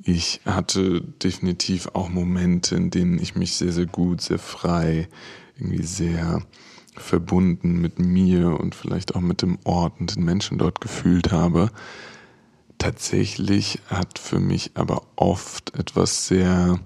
Ich 0.02 0.40
hatte 0.44 1.00
definitiv 1.00 1.88
auch 1.94 2.08
Momente, 2.08 2.76
in 2.76 2.90
denen 2.90 3.18
ich 3.18 3.34
mich 3.34 3.56
sehr, 3.56 3.72
sehr 3.72 3.86
gut, 3.86 4.20
sehr 4.20 4.38
frei, 4.38 5.08
irgendwie 5.56 5.82
sehr 5.82 6.42
verbunden 6.94 7.80
mit 7.80 7.98
mir 7.98 8.58
und 8.58 8.74
vielleicht 8.74 9.14
auch 9.14 9.20
mit 9.20 9.42
dem 9.42 9.58
Ort 9.64 10.00
und 10.00 10.16
den 10.16 10.24
Menschen 10.24 10.58
dort 10.58 10.80
gefühlt 10.80 11.32
habe. 11.32 11.70
Tatsächlich 12.78 13.80
hat 13.88 14.18
für 14.18 14.38
mich 14.38 14.72
aber 14.74 15.02
oft 15.16 15.74
etwas 15.78 16.28
sehr 16.28 16.78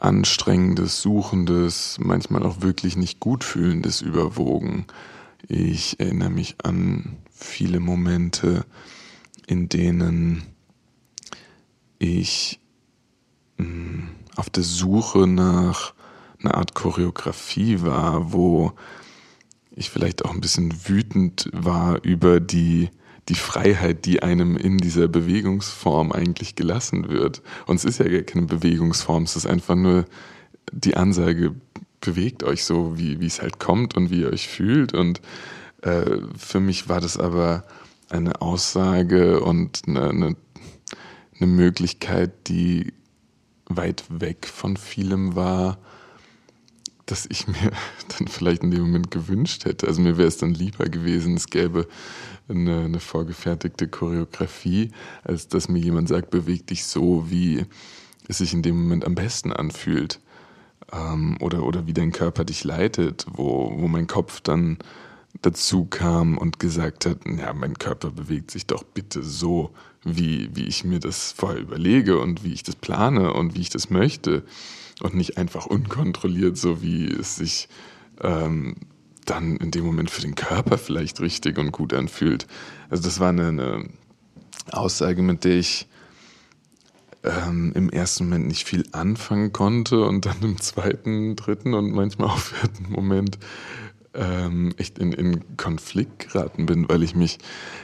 Anstrengendes, 0.00 1.02
Suchendes, 1.02 1.98
manchmal 2.00 2.44
auch 2.44 2.62
wirklich 2.62 2.96
nicht 2.96 3.20
gut 3.20 3.44
fühlendes 3.44 4.00
überwogen. 4.00 4.86
Ich 5.46 6.00
erinnere 6.00 6.30
mich 6.30 6.56
an 6.62 7.18
viele 7.30 7.80
Momente, 7.80 8.64
in 9.46 9.68
denen 9.68 10.42
ich 11.98 12.60
mh, 13.58 13.64
hm, 13.66 14.08
auf 14.36 14.48
der 14.48 14.62
Suche 14.62 15.26
nach 15.26 15.92
einer 16.40 16.54
Art 16.54 16.74
Choreografie 16.74 17.82
war, 17.82 18.32
wo 18.32 18.72
ich 19.70 19.90
vielleicht 19.90 20.24
auch 20.24 20.30
ein 20.30 20.40
bisschen 20.40 20.88
wütend 20.88 21.50
war 21.52 22.02
über 22.02 22.40
die 22.40 22.88
die 23.28 23.34
Freiheit, 23.34 24.06
die 24.06 24.22
einem 24.22 24.56
in 24.56 24.78
dieser 24.78 25.08
Bewegungsform 25.08 26.12
eigentlich 26.12 26.56
gelassen 26.56 27.08
wird. 27.08 27.42
Und 27.66 27.76
es 27.76 27.84
ist 27.84 27.98
ja 27.98 28.08
gar 28.08 28.22
keine 28.22 28.46
Bewegungsform, 28.46 29.24
es 29.24 29.36
ist 29.36 29.46
einfach 29.46 29.76
nur 29.76 30.04
die 30.72 30.96
Ansage, 30.96 31.54
bewegt 32.00 32.42
euch 32.42 32.64
so, 32.64 32.98
wie, 32.98 33.24
es 33.24 33.42
halt 33.42 33.58
kommt 33.58 33.96
und 33.96 34.10
wie 34.10 34.22
ihr 34.22 34.30
euch 34.30 34.48
fühlt. 34.48 34.94
Und 34.94 35.20
äh, 35.82 36.18
für 36.36 36.60
mich 36.60 36.88
war 36.88 37.00
das 37.00 37.18
aber 37.18 37.64
eine 38.08 38.40
Aussage 38.40 39.40
und 39.40 39.82
eine, 39.86 40.08
eine, 40.08 40.36
eine 41.38 41.46
Möglichkeit, 41.46 42.48
die 42.48 42.92
weit 43.66 44.04
weg 44.08 44.46
von 44.46 44.76
vielem 44.76 45.36
war, 45.36 45.78
dass 47.10 47.26
ich 47.28 47.46
mir 47.46 47.70
dann 48.18 48.28
vielleicht 48.28 48.62
in 48.62 48.70
dem 48.70 48.82
Moment 48.82 49.10
gewünscht 49.10 49.64
hätte. 49.64 49.86
Also 49.86 50.00
mir 50.00 50.16
wäre 50.16 50.28
es 50.28 50.38
dann 50.38 50.54
lieber 50.54 50.84
gewesen, 50.86 51.36
es 51.36 51.46
gäbe 51.46 51.86
eine, 52.48 52.84
eine 52.84 53.00
vorgefertigte 53.00 53.88
Choreografie, 53.88 54.90
als 55.24 55.48
dass 55.48 55.68
mir 55.68 55.80
jemand 55.80 56.08
sagt, 56.08 56.30
beweg 56.30 56.66
dich 56.66 56.84
so, 56.84 57.30
wie 57.30 57.66
es 58.28 58.38
sich 58.38 58.52
in 58.52 58.62
dem 58.62 58.80
Moment 58.82 59.04
am 59.04 59.14
besten 59.14 59.52
anfühlt. 59.52 60.20
Ähm, 60.92 61.36
oder, 61.40 61.64
oder 61.64 61.86
wie 61.86 61.92
dein 61.92 62.12
Körper 62.12 62.44
dich 62.44 62.64
leitet, 62.64 63.26
wo, 63.32 63.72
wo 63.76 63.88
mein 63.88 64.06
Kopf 64.06 64.40
dann 64.40 64.78
dazu 65.42 65.84
kam 65.84 66.36
und 66.38 66.58
gesagt 66.58 67.06
hat, 67.06 67.18
ja, 67.24 67.52
mein 67.52 67.78
Körper 67.78 68.10
bewegt 68.10 68.50
sich 68.50 68.66
doch 68.66 68.82
bitte 68.82 69.22
so, 69.22 69.70
wie, 70.02 70.50
wie 70.54 70.66
ich 70.66 70.84
mir 70.84 70.98
das 70.98 71.32
vorher 71.32 71.60
überlege 71.60 72.18
und 72.18 72.42
wie 72.42 72.52
ich 72.52 72.64
das 72.64 72.74
plane 72.74 73.32
und 73.32 73.54
wie 73.54 73.60
ich 73.60 73.70
das 73.70 73.90
möchte 73.90 74.42
und 75.00 75.14
nicht 75.14 75.38
einfach 75.38 75.66
unkontrolliert, 75.66 76.56
so 76.56 76.82
wie 76.82 77.06
es 77.06 77.36
sich 77.36 77.68
ähm, 78.20 78.76
dann 79.24 79.56
in 79.56 79.70
dem 79.70 79.84
Moment 79.84 80.10
für 80.10 80.22
den 80.22 80.34
Körper 80.34 80.78
vielleicht 80.78 81.20
richtig 81.20 81.58
und 81.58 81.72
gut 81.72 81.92
anfühlt. 81.94 82.46
Also 82.88 83.02
das 83.04 83.20
war 83.20 83.28
eine, 83.28 83.48
eine 83.48 83.88
Aussage, 84.72 85.22
mit 85.22 85.44
der 85.44 85.58
ich 85.58 85.86
ähm, 87.22 87.72
im 87.74 87.90
ersten 87.90 88.24
Moment 88.24 88.46
nicht 88.46 88.66
viel 88.66 88.84
anfangen 88.92 89.52
konnte 89.52 90.04
und 90.04 90.26
dann 90.26 90.42
im 90.42 90.60
zweiten, 90.60 91.36
dritten 91.36 91.74
und 91.74 91.92
manchmal 91.92 92.28
auch 92.28 92.38
vierten 92.38 92.90
Moment 92.90 93.38
ähm, 94.14 94.74
echt 94.76 94.98
in, 94.98 95.12
in 95.12 95.56
Konflikt 95.56 96.30
geraten 96.30 96.66
bin, 96.66 96.88
weil 96.88 97.02
ich 97.02 97.14
mich 97.14 97.38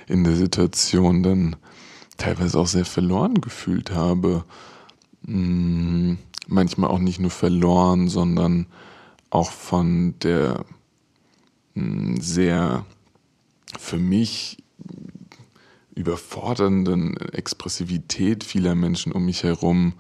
in 0.09 0.25
der 0.25 0.35
Situation 0.35 1.23
dann 1.23 1.57
teilweise 2.17 2.59
auch 2.59 2.67
sehr 2.67 2.85
verloren 2.85 3.41
gefühlt 3.41 3.91
habe. 3.93 4.45
Hm, 5.25 6.19
manchmal 6.47 6.91
auch 6.91 6.99
nicht 6.99 7.21
nur 7.21 7.31
verloren, 7.31 8.09
sondern 8.09 8.67
auch 9.31 9.51
von 9.51 10.15
der 10.21 10.65
hm, 11.75 12.21
sehr 12.21 12.85
für 13.79 13.99
mich 13.99 14.59
überfordernden 15.95 17.17
Expressivität 17.17 18.45
vieler 18.45 18.75
Menschen 18.75 19.13
um 19.13 19.25
mich 19.25 19.43
herum 19.43 19.95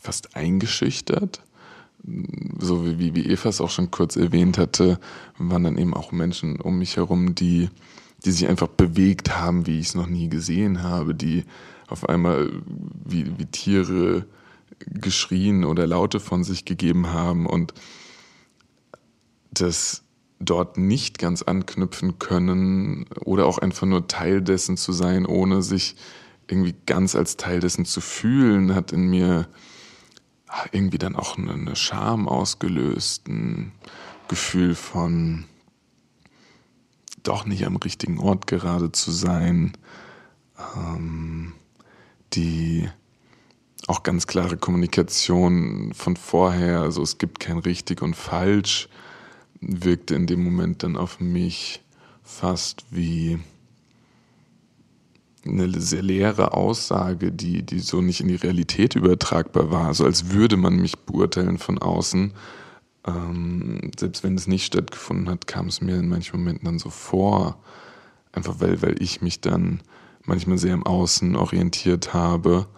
fast 0.00 0.36
eingeschüchtert. 0.36 1.42
So 2.58 2.98
wie, 2.98 3.14
wie 3.14 3.26
Eva 3.26 3.48
es 3.48 3.60
auch 3.60 3.70
schon 3.70 3.90
kurz 3.90 4.16
erwähnt 4.16 4.58
hatte, 4.58 4.98
waren 5.38 5.64
dann 5.64 5.78
eben 5.78 5.94
auch 5.94 6.12
Menschen 6.12 6.60
um 6.60 6.78
mich 6.78 6.96
herum, 6.96 7.34
die, 7.34 7.70
die 8.24 8.32
sich 8.32 8.48
einfach 8.48 8.68
bewegt 8.68 9.36
haben, 9.38 9.66
wie 9.66 9.78
ich 9.78 9.88
es 9.88 9.94
noch 9.94 10.08
nie 10.08 10.28
gesehen 10.28 10.82
habe, 10.82 11.14
die 11.14 11.44
auf 11.88 12.08
einmal 12.08 12.50
wie, 13.04 13.38
wie 13.38 13.46
Tiere 13.46 14.26
geschrien 14.78 15.64
oder 15.64 15.86
Laute 15.86 16.20
von 16.20 16.44
sich 16.44 16.64
gegeben 16.64 17.12
haben 17.12 17.46
und 17.46 17.74
das 19.50 20.02
dort 20.38 20.76
nicht 20.76 21.18
ganz 21.18 21.42
anknüpfen 21.42 22.18
können 22.18 23.06
oder 23.24 23.46
auch 23.46 23.58
einfach 23.58 23.86
nur 23.86 24.08
Teil 24.08 24.42
dessen 24.42 24.76
zu 24.76 24.92
sein, 24.92 25.26
ohne 25.26 25.62
sich 25.62 25.96
irgendwie 26.48 26.74
ganz 26.86 27.14
als 27.14 27.36
Teil 27.36 27.60
dessen 27.60 27.84
zu 27.84 28.00
fühlen, 28.00 28.74
hat 28.74 28.92
in 28.92 29.08
mir 29.08 29.48
irgendwie 30.72 30.98
dann 30.98 31.16
auch 31.16 31.38
eine 31.38 31.76
Scham 31.76 32.28
ausgelöst, 32.28 33.28
ein 33.28 33.72
Gefühl 34.28 34.74
von 34.74 35.44
doch 37.22 37.46
nicht 37.46 37.64
am 37.66 37.76
richtigen 37.76 38.18
Ort 38.18 38.46
gerade 38.46 38.92
zu 38.92 39.10
sein, 39.10 39.72
ähm, 40.76 41.52
die 42.32 42.88
auch 43.88 44.02
ganz 44.02 44.26
klare 44.26 44.56
Kommunikation 44.56 45.92
von 45.94 46.16
vorher, 46.16 46.80
also 46.80 47.02
es 47.02 47.18
gibt 47.18 47.40
kein 47.40 47.58
richtig 47.58 48.02
und 48.02 48.14
falsch, 48.14 48.88
wirkte 49.60 50.14
in 50.14 50.26
dem 50.26 50.42
Moment 50.44 50.82
dann 50.82 50.96
auf 50.96 51.20
mich 51.20 51.82
fast 52.22 52.84
wie 52.90 53.38
eine 55.44 55.80
sehr 55.80 56.02
leere 56.02 56.54
Aussage, 56.54 57.32
die, 57.32 57.62
die 57.62 57.80
so 57.80 58.00
nicht 58.00 58.20
in 58.20 58.28
die 58.28 58.36
Realität 58.36 58.94
übertragbar 58.94 59.70
war, 59.70 59.92
so 59.94 60.04
als 60.04 60.30
würde 60.30 60.56
man 60.56 60.76
mich 60.76 61.00
beurteilen 61.00 61.58
von 61.58 61.78
außen. 61.78 62.32
Ähm, 63.04 63.90
selbst 63.98 64.22
wenn 64.22 64.36
es 64.36 64.46
nicht 64.46 64.66
stattgefunden 64.66 65.28
hat, 65.28 65.48
kam 65.48 65.66
es 65.66 65.80
mir 65.80 65.96
in 65.96 66.08
manchen 66.08 66.38
Momenten 66.38 66.66
dann 66.66 66.78
so 66.78 66.90
vor, 66.90 67.58
einfach 68.30 68.60
weil, 68.60 68.80
weil 68.82 69.02
ich 69.02 69.20
mich 69.20 69.40
dann 69.40 69.80
manchmal 70.24 70.58
sehr 70.58 70.74
im 70.74 70.86
Außen 70.86 71.34
orientiert 71.34 72.14
habe. 72.14 72.68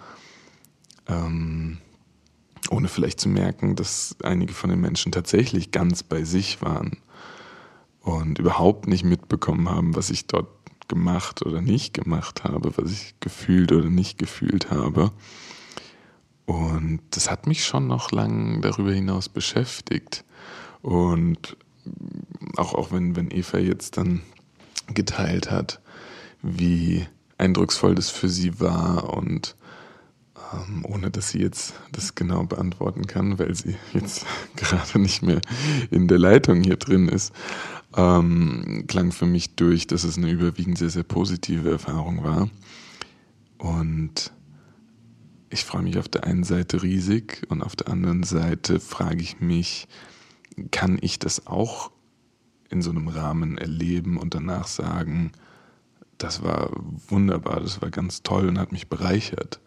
Ähm, 1.09 1.79
ohne 2.71 2.89
vielleicht 2.89 3.21
zu 3.21 3.29
merken, 3.29 3.77
dass 3.77 4.17
einige 4.23 4.53
von 4.53 4.71
den 4.71 4.81
Menschen 4.81 5.13
tatsächlich 5.13 5.71
ganz 5.71 6.03
bei 6.03 6.25
sich 6.25 6.63
waren 6.63 6.97
und 8.01 8.39
überhaupt 8.39 8.87
nicht 8.87 9.05
mitbekommen 9.05 9.69
haben, 9.69 9.95
was 9.97 10.11
ich 10.11 10.27
dort 10.27 10.49
gemacht 10.89 11.45
oder 11.45 11.61
nicht 11.61 11.95
gemacht 11.95 12.45
habe, 12.45 12.77
was 12.77 12.91
ich 12.91 13.15
gefühlt 13.21 13.73
oder 13.73 13.89
nicht 13.89 14.19
gefühlt 14.19 14.71
habe. 14.71 15.13
Und 16.47 17.01
das 17.11 17.31
hat 17.31 17.47
mich 17.47 17.65
schon 17.65 17.87
noch 17.87 18.11
lang 18.11 18.61
darüber 18.61 18.93
hinaus 18.93 19.29
beschäftigt. 19.29 20.25
Und 20.83 21.57
auch, 22.57 22.75
auch 22.75 22.93
wenn, 22.93 23.17
wenn 23.17 23.31
Eva 23.31 23.59
jetzt 23.59 23.97
dann 23.97 24.21
geteilt 24.89 25.51
hat, 25.51 25.81
wie 26.43 27.07
eindrucksvoll 27.39 27.95
das 27.95 28.11
für 28.11 28.29
sie 28.29 28.61
war 28.61 29.15
und 29.15 29.57
ähm, 30.55 30.85
ohne 30.85 31.11
dass 31.11 31.31
sie 31.31 31.41
jetzt 31.41 31.75
das 31.93 32.15
genau 32.15 32.45
beantworten 32.45 33.07
kann, 33.07 33.39
weil 33.39 33.55
sie 33.55 33.77
jetzt 33.93 34.27
gerade 34.57 34.99
nicht 34.99 35.23
mehr 35.23 35.41
in 35.91 36.09
der 36.09 36.19
Leitung 36.19 36.63
hier 36.63 36.77
drin 36.77 37.09
ist, 37.09 37.33
ähm, 37.97 38.85
klang 38.87 39.13
für 39.13 39.27
mich 39.27 39.55
durch, 39.57 39.87
dass 39.87 40.05
es 40.05 40.17
eine 40.17 40.31
überwiegend 40.31 40.79
sehr, 40.79 40.91
sehr 40.91 41.05
positive 41.05 41.71
Erfahrung 41.71 42.25
war. 42.25 42.49
Und 43.59 44.33
ich 45.51 45.65
freue 45.65 45.83
mich 45.83 45.99
auf 45.99 46.09
der 46.09 46.25
einen 46.25 46.45
Seite 46.45 46.83
riesig 46.83 47.43
und 47.49 47.63
auf 47.63 47.77
der 47.77 47.89
anderen 47.89 48.25
Seite 48.25 48.81
frage 48.81 49.23
ich 49.23 49.41
mich, 49.41 49.87
kann 50.71 50.99
ich 51.01 51.19
das 51.19 51.47
auch 51.47 51.91
in 52.71 52.83
so 52.83 52.91
einem 52.91 53.09
Rahmen 53.09 53.57
erleben 53.57 54.17
und 54.17 54.35
danach 54.35 54.67
sagen, 54.67 55.33
das 56.19 56.43
war 56.43 56.71
wunderbar, 57.09 57.61
das 57.61 57.81
war 57.83 57.91
ganz 57.91 58.23
toll 58.23 58.49
und 58.49 58.59
hat 58.59 58.73
mich 58.73 58.89
bereichert. 58.89 59.61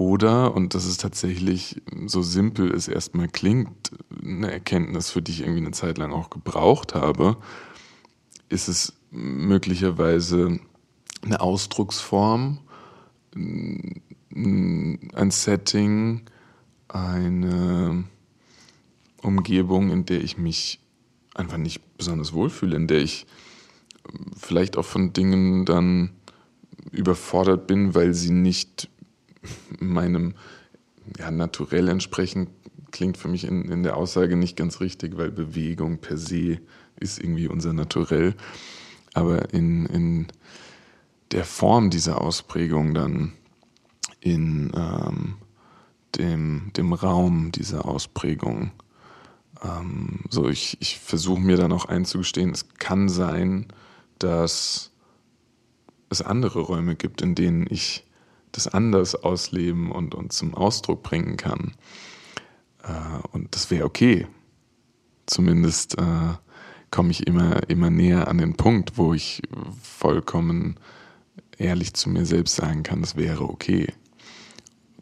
Oder, 0.00 0.54
und 0.54 0.74
das 0.74 0.86
ist 0.86 1.02
tatsächlich 1.02 1.82
so 2.06 2.22
simpel 2.22 2.72
es 2.72 2.88
erstmal 2.88 3.28
klingt, 3.28 3.90
eine 4.24 4.50
Erkenntnis, 4.50 5.10
für 5.10 5.20
die 5.20 5.32
ich 5.32 5.40
irgendwie 5.42 5.60
eine 5.60 5.72
Zeit 5.72 5.98
lang 5.98 6.10
auch 6.10 6.30
gebraucht 6.30 6.94
habe, 6.94 7.36
ist 8.48 8.68
es 8.68 8.94
möglicherweise 9.10 10.58
eine 11.20 11.40
Ausdrucksform, 11.42 12.60
ein 13.34 14.00
Setting, 15.28 16.22
eine 16.88 18.04
Umgebung, 19.20 19.90
in 19.90 20.06
der 20.06 20.24
ich 20.24 20.38
mich 20.38 20.80
einfach 21.34 21.58
nicht 21.58 21.98
besonders 21.98 22.32
wohlfühle, 22.32 22.74
in 22.74 22.86
der 22.86 23.02
ich 23.02 23.26
vielleicht 24.34 24.78
auch 24.78 24.86
von 24.86 25.12
Dingen 25.12 25.66
dann 25.66 26.12
überfordert 26.90 27.66
bin, 27.66 27.94
weil 27.94 28.14
sie 28.14 28.30
nicht 28.30 28.88
meinem 29.78 30.34
ja, 31.18 31.30
naturell 31.30 31.88
entsprechen, 31.88 32.48
klingt 32.90 33.16
für 33.16 33.28
mich 33.28 33.44
in, 33.44 33.70
in 33.70 33.82
der 33.82 33.96
Aussage 33.96 34.36
nicht 34.36 34.56
ganz 34.56 34.80
richtig, 34.80 35.16
weil 35.16 35.30
Bewegung 35.30 35.98
per 35.98 36.16
se 36.16 36.58
ist 36.96 37.18
irgendwie 37.18 37.48
unser 37.48 37.72
Naturell. 37.72 38.34
Aber 39.14 39.52
in, 39.52 39.86
in 39.86 40.26
der 41.32 41.44
Form 41.44 41.90
dieser 41.90 42.20
Ausprägung 42.20 42.94
dann, 42.94 43.32
in 44.20 44.72
ähm, 44.76 45.36
dem, 46.16 46.72
dem 46.76 46.92
Raum 46.92 47.52
dieser 47.52 47.86
Ausprägung, 47.86 48.72
ähm, 49.62 50.20
so 50.28 50.48
ich, 50.48 50.76
ich 50.80 50.98
versuche 50.98 51.40
mir 51.40 51.56
dann 51.56 51.72
auch 51.72 51.86
einzugestehen, 51.86 52.50
es 52.50 52.68
kann 52.78 53.08
sein, 53.08 53.68
dass 54.18 54.92
es 56.10 56.22
andere 56.22 56.60
Räume 56.60 56.96
gibt, 56.96 57.22
in 57.22 57.34
denen 57.34 57.66
ich 57.70 58.04
das 58.52 58.68
anders 58.68 59.14
ausleben 59.14 59.92
und, 59.92 60.14
und 60.14 60.32
zum 60.32 60.54
Ausdruck 60.54 61.02
bringen 61.02 61.36
kann. 61.36 61.72
Äh, 62.82 63.26
und 63.32 63.54
das 63.54 63.70
wäre 63.70 63.84
okay. 63.84 64.26
Zumindest 65.26 65.98
äh, 65.98 66.34
komme 66.90 67.10
ich 67.10 67.26
immer, 67.26 67.68
immer 67.68 67.90
näher 67.90 68.28
an 68.28 68.38
den 68.38 68.56
Punkt, 68.56 68.98
wo 68.98 69.14
ich 69.14 69.42
vollkommen 69.82 70.78
ehrlich 71.58 71.94
zu 71.94 72.08
mir 72.08 72.26
selbst 72.26 72.56
sagen 72.56 72.82
kann, 72.82 73.02
es 73.02 73.16
wäre 73.16 73.44
okay, 73.48 73.92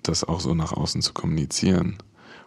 das 0.02 0.24
auch 0.24 0.40
so 0.40 0.54
nach 0.54 0.72
außen 0.72 1.02
zu 1.02 1.12
kommunizieren, 1.12 1.98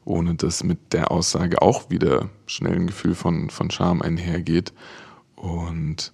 ohne 0.04 0.36
dass 0.36 0.64
mit 0.64 0.94
der 0.94 1.12
Aussage 1.12 1.62
auch 1.62 1.90
wieder 1.90 2.30
schnell 2.46 2.76
ein 2.76 2.88
Gefühl 2.88 3.16
von, 3.16 3.50
von 3.50 3.72
Scham 3.72 4.02
einhergeht. 4.02 4.74
Und 5.36 6.14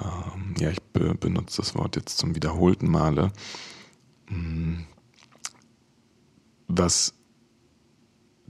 ähm, 0.00 0.54
ja, 0.58 0.70
ich 0.70 0.82
be 0.92 1.14
benutze 1.14 1.58
das 1.58 1.74
Wort 1.74 1.96
jetzt 1.96 2.18
zum 2.18 2.34
wiederholten 2.34 2.90
Male. 2.90 3.32
Was 6.68 7.14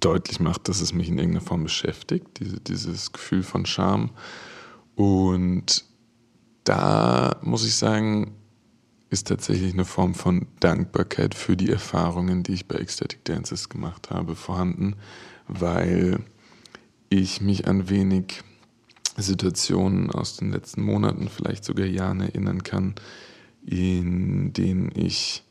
deutlich 0.00 0.40
macht, 0.40 0.68
dass 0.68 0.80
es 0.80 0.92
mich 0.92 1.08
in 1.08 1.18
irgendeiner 1.18 1.44
Form 1.44 1.64
beschäftigt, 1.64 2.26
diese, 2.38 2.60
dieses 2.60 3.12
Gefühl 3.12 3.42
von 3.42 3.66
Scham. 3.66 4.10
Und 4.94 5.84
da 6.64 7.36
muss 7.42 7.64
ich 7.66 7.74
sagen, 7.74 8.34
ist 9.10 9.28
tatsächlich 9.28 9.72
eine 9.72 9.84
Form 9.84 10.14
von 10.14 10.46
Dankbarkeit 10.60 11.34
für 11.34 11.56
die 11.56 11.70
Erfahrungen, 11.70 12.42
die 12.42 12.54
ich 12.54 12.66
bei 12.66 12.76
Ecstatic 12.76 13.24
Dances 13.24 13.68
gemacht 13.68 14.10
habe, 14.10 14.34
vorhanden, 14.34 14.96
weil 15.46 16.18
ich 17.08 17.40
mich 17.40 17.68
ein 17.68 17.88
wenig 17.88 18.42
Situationen 19.16 20.10
aus 20.10 20.36
den 20.36 20.50
letzten 20.50 20.82
Monaten, 20.82 21.28
vielleicht 21.28 21.64
sogar 21.64 21.86
Jahren 21.86 22.20
erinnern 22.20 22.62
kann, 22.62 22.94
in 23.64 24.52
denen 24.52 24.90
ich 24.94 25.45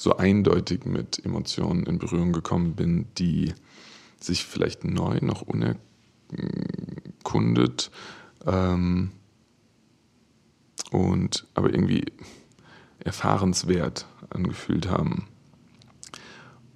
so 0.00 0.16
eindeutig 0.16 0.86
mit 0.86 1.22
Emotionen 1.26 1.84
in 1.84 1.98
Berührung 1.98 2.32
gekommen 2.32 2.74
bin, 2.74 3.08
die 3.18 3.52
sich 4.18 4.46
vielleicht 4.46 4.82
neu 4.82 5.18
noch 5.20 5.42
unerkundet 5.42 7.90
ähm, 8.46 9.10
und 10.90 11.46
aber 11.52 11.74
irgendwie 11.74 12.06
erfahrenswert 13.00 14.06
angefühlt 14.30 14.88
haben. 14.88 15.28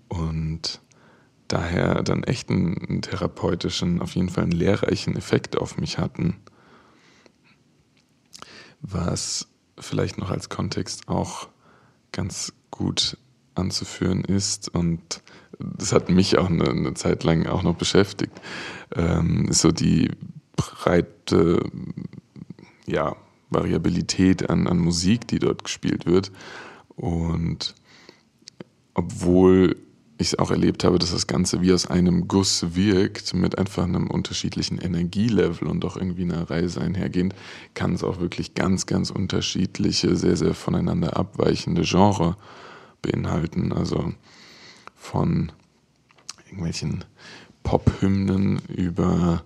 Und 0.09 0.83
daher 1.49 2.03
dann 2.03 2.25
echt 2.25 2.51
einen, 2.51 3.01
therapeutischen, 3.01 4.03
auf 4.03 4.17
jeden 4.17 4.29
Fall 4.29 4.45
einen 4.45 4.53
lehrreichen 4.53 5.17
Effekt 5.17 5.57
auf 5.57 5.79
mich 5.79 5.97
hatten. 5.97 6.37
Was 8.83 9.49
vielleicht 9.79 10.19
noch 10.19 10.31
als 10.31 10.51
Kontext 10.51 11.09
auch 11.09 11.49
ganz 12.13 12.53
gut 12.75 13.17
anzuführen 13.55 14.25
ist 14.25 14.69
und 14.69 15.23
das 15.61 15.93
hat 15.93 16.09
mich 16.09 16.39
auch 16.39 16.51
eine, 16.51 16.69
eine 16.69 16.95
Zeit 16.95 17.23
lang 17.23 17.47
auch 17.47 17.63
noch 17.63 17.77
beschäftigt, 17.77 18.33
ähm, 18.97 19.47
so 19.53 19.71
die 19.71 20.11
breite 20.57 21.63
ja, 22.87 23.15
Variabilität 23.51 24.51
an, 24.51 24.67
an 24.67 24.79
Musik, 24.79 25.29
die 25.29 25.39
dort 25.39 25.63
gespielt 25.63 26.05
wird. 26.05 26.33
Und 26.97 27.77
obwohl 28.95 29.77
ich 30.25 30.39
auch 30.39 30.51
erlebt 30.51 30.85
habe, 30.85 30.99
dass 30.99 31.13
das 31.13 31.27
Ganze 31.27 31.61
wie 31.61 31.73
aus 31.73 31.87
einem 31.87 32.27
Guss 32.29 32.75
wirkt, 32.75 33.35
mit 33.35 33.59
einfach 33.59 33.85
einem 33.85 34.09
unterschiedlichen 34.09 34.79
Energielevel 34.79 35.69
und 35.69 35.85
auch 35.85 35.97
irgendwie 35.97 36.23
einer 36.23 36.51
Reise 36.51 36.81
einhergehend, 36.81 37.35
kann 37.75 37.95
es 37.95 38.03
auch 38.03 38.21
wirklich 38.21 38.55
ganz, 38.55 38.87
ganz 38.87 39.11
unterschiedliche, 39.11 40.17
sehr, 40.17 40.37
sehr 40.37 40.55
voneinander 40.55 41.17
abweichende 41.17 41.83
Genre 41.83 42.37
beinhalten. 43.03 43.73
Also 43.73 44.13
von 44.97 45.53
irgendwelchen 46.47 47.05
Pop-Hymnen 47.63 48.61
über 48.69 49.43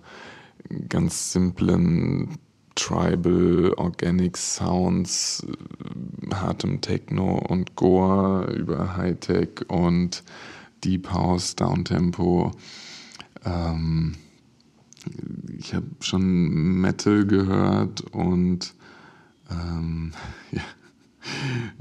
ganz 0.87 1.31
simplen 1.31 2.37
Tribal, 2.79 3.73
Organic 3.75 4.37
Sounds, 4.37 5.45
hartem 6.33 6.79
Techno 6.79 7.37
und 7.37 7.75
Goa 7.75 8.45
über 8.45 8.95
Hightech 8.95 9.65
und 9.67 10.23
Deep 10.83 11.11
House, 11.11 11.55
Downtempo. 11.55 12.51
Ähm, 13.45 14.15
ich 15.57 15.73
habe 15.73 15.87
schon 16.01 16.81
Metal 16.81 17.25
gehört 17.25 18.01
und 18.11 18.73
ähm, 19.49 20.13
ja, 20.51 20.61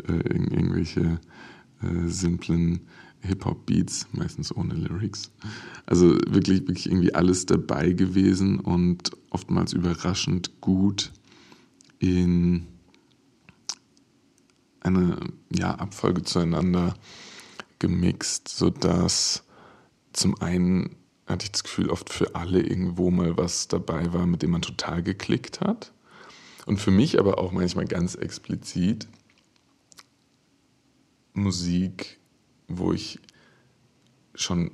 äh, 0.09 0.13
irgendwelche 0.13 1.21
äh, 1.83 2.09
simplen 2.09 2.81
Hip-Hop-Beats, 3.21 4.09
meistens 4.13 4.55
ohne 4.55 4.75
Lyrics. 4.75 5.31
Also 5.87 6.11
wirklich, 6.29 6.61
wirklich 6.61 6.87
irgendwie 6.87 7.15
alles 7.15 7.47
dabei 7.47 7.93
gewesen 7.93 8.61
und 8.61 9.11
oftmals 9.31 9.73
überraschend 9.73 10.61
gut 10.61 11.13
in 11.99 12.67
eine 14.81 15.19
ja, 15.51 15.75
Abfolge 15.75 16.23
zueinander 16.23 16.95
gemixt, 17.79 18.49
sodass 18.49 19.45
zum 20.13 20.41
einen 20.41 20.97
hatte 21.27 21.45
ich 21.45 21.53
das 21.53 21.63
Gefühl, 21.65 21.91
oft 21.91 22.11
für 22.11 22.35
alle 22.35 22.61
irgendwo 22.61 23.11
mal 23.11 23.37
was 23.37 23.69
dabei 23.69 24.13
war, 24.13 24.27
mit 24.27 24.43
dem 24.43 24.51
man 24.51 24.63
total 24.63 25.03
geklickt 25.03 25.61
hat. 25.61 25.93
Und 26.67 26.81
für 26.81 26.91
mich 26.91 27.19
aber 27.19 27.39
auch 27.39 27.53
manchmal 27.53 27.85
ganz 27.85 28.15
explizit 28.15 29.09
Musik, 31.35 32.19
wo 32.67 32.93
ich 32.93 33.21
schon 34.35 34.71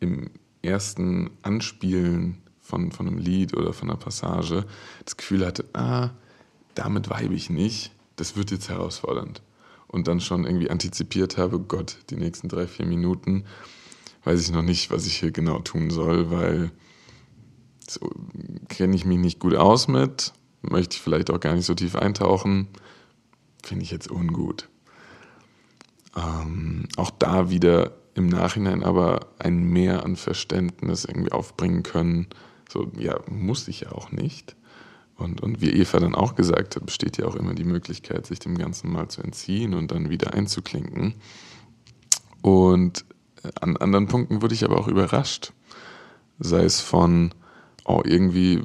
im 0.00 0.30
ersten 0.62 1.30
Anspielen 1.42 2.42
von, 2.60 2.92
von 2.92 3.06
einem 3.06 3.18
Lied 3.18 3.54
oder 3.54 3.72
von 3.72 3.90
einer 3.90 3.98
Passage 3.98 4.66
das 5.04 5.16
Gefühl 5.16 5.46
hatte, 5.46 5.64
ah, 5.72 6.10
damit 6.74 7.10
weibe 7.10 7.34
ich 7.34 7.50
nicht, 7.50 7.92
das 8.16 8.36
wird 8.36 8.50
jetzt 8.50 8.68
herausfordernd 8.68 9.42
und 9.90 10.06
dann 10.06 10.20
schon 10.20 10.44
irgendwie 10.44 10.70
antizipiert 10.70 11.36
habe, 11.36 11.58
Gott, 11.58 11.98
die 12.10 12.16
nächsten 12.16 12.48
drei, 12.48 12.66
vier 12.66 12.86
Minuten 12.86 13.44
weiß 14.24 14.40
ich 14.40 14.52
noch 14.52 14.62
nicht, 14.62 14.90
was 14.90 15.06
ich 15.06 15.16
hier 15.16 15.32
genau 15.32 15.58
tun 15.60 15.90
soll, 15.90 16.30
weil 16.30 16.70
so 17.88 18.08
kenne 18.68 18.94
ich 18.94 19.04
mich 19.04 19.18
nicht 19.18 19.40
gut 19.40 19.54
aus 19.54 19.88
mit, 19.88 20.32
möchte 20.62 20.94
ich 20.94 21.02
vielleicht 21.02 21.30
auch 21.30 21.40
gar 21.40 21.54
nicht 21.54 21.66
so 21.66 21.74
tief 21.74 21.96
eintauchen, 21.96 22.68
finde 23.64 23.82
ich 23.82 23.90
jetzt 23.90 24.10
ungut. 24.10 24.68
Ähm, 26.16 26.86
auch 26.96 27.10
da 27.10 27.50
wieder 27.50 27.96
im 28.14 28.28
Nachhinein 28.28 28.84
aber 28.84 29.28
ein 29.38 29.62
Mehr 29.62 30.04
an 30.04 30.16
Verständnis 30.16 31.04
irgendwie 31.04 31.32
aufbringen 31.32 31.82
können. 31.82 32.28
So, 32.68 32.90
ja, 32.96 33.20
muss 33.28 33.66
ich 33.68 33.80
ja 33.80 33.92
auch 33.92 34.12
nicht. 34.12 34.56
Und, 35.20 35.42
und 35.42 35.60
wie 35.60 35.70
Eva 35.70 36.00
dann 36.00 36.14
auch 36.14 36.34
gesagt 36.34 36.76
hat, 36.76 36.86
besteht 36.86 37.18
ja 37.18 37.26
auch 37.26 37.36
immer 37.36 37.52
die 37.52 37.64
Möglichkeit, 37.64 38.26
sich 38.26 38.38
dem 38.38 38.56
Ganzen 38.56 38.90
mal 38.90 39.08
zu 39.08 39.22
entziehen 39.22 39.74
und 39.74 39.90
dann 39.90 40.08
wieder 40.08 40.32
einzuklinken. 40.32 41.14
Und 42.40 43.04
äh, 43.42 43.50
an 43.60 43.76
anderen 43.76 44.08
Punkten 44.08 44.40
wurde 44.40 44.54
ich 44.54 44.64
aber 44.64 44.78
auch 44.78 44.88
überrascht. 44.88 45.52
Sei 46.38 46.64
es 46.64 46.80
von, 46.80 47.34
oh, 47.84 48.00
irgendwie 48.02 48.62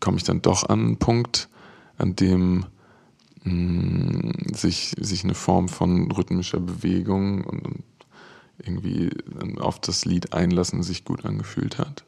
komme 0.00 0.16
ich 0.16 0.24
dann 0.24 0.40
doch 0.40 0.66
an 0.66 0.80
einen 0.80 0.96
Punkt, 0.96 1.50
an 1.98 2.16
dem 2.16 2.64
mh, 3.44 3.52
mm, 3.52 4.54
sich, 4.54 4.94
sich 4.98 5.22
eine 5.24 5.34
Form 5.34 5.68
von 5.68 6.10
rhythmischer 6.10 6.60
Bewegung 6.60 7.44
und, 7.44 7.66
und 7.66 7.84
irgendwie 8.56 9.10
auf 9.58 9.78
das 9.80 10.06
Lied 10.06 10.32
einlassen 10.32 10.82
sich 10.82 11.04
gut 11.04 11.26
angefühlt 11.26 11.78
hat. 11.78 12.04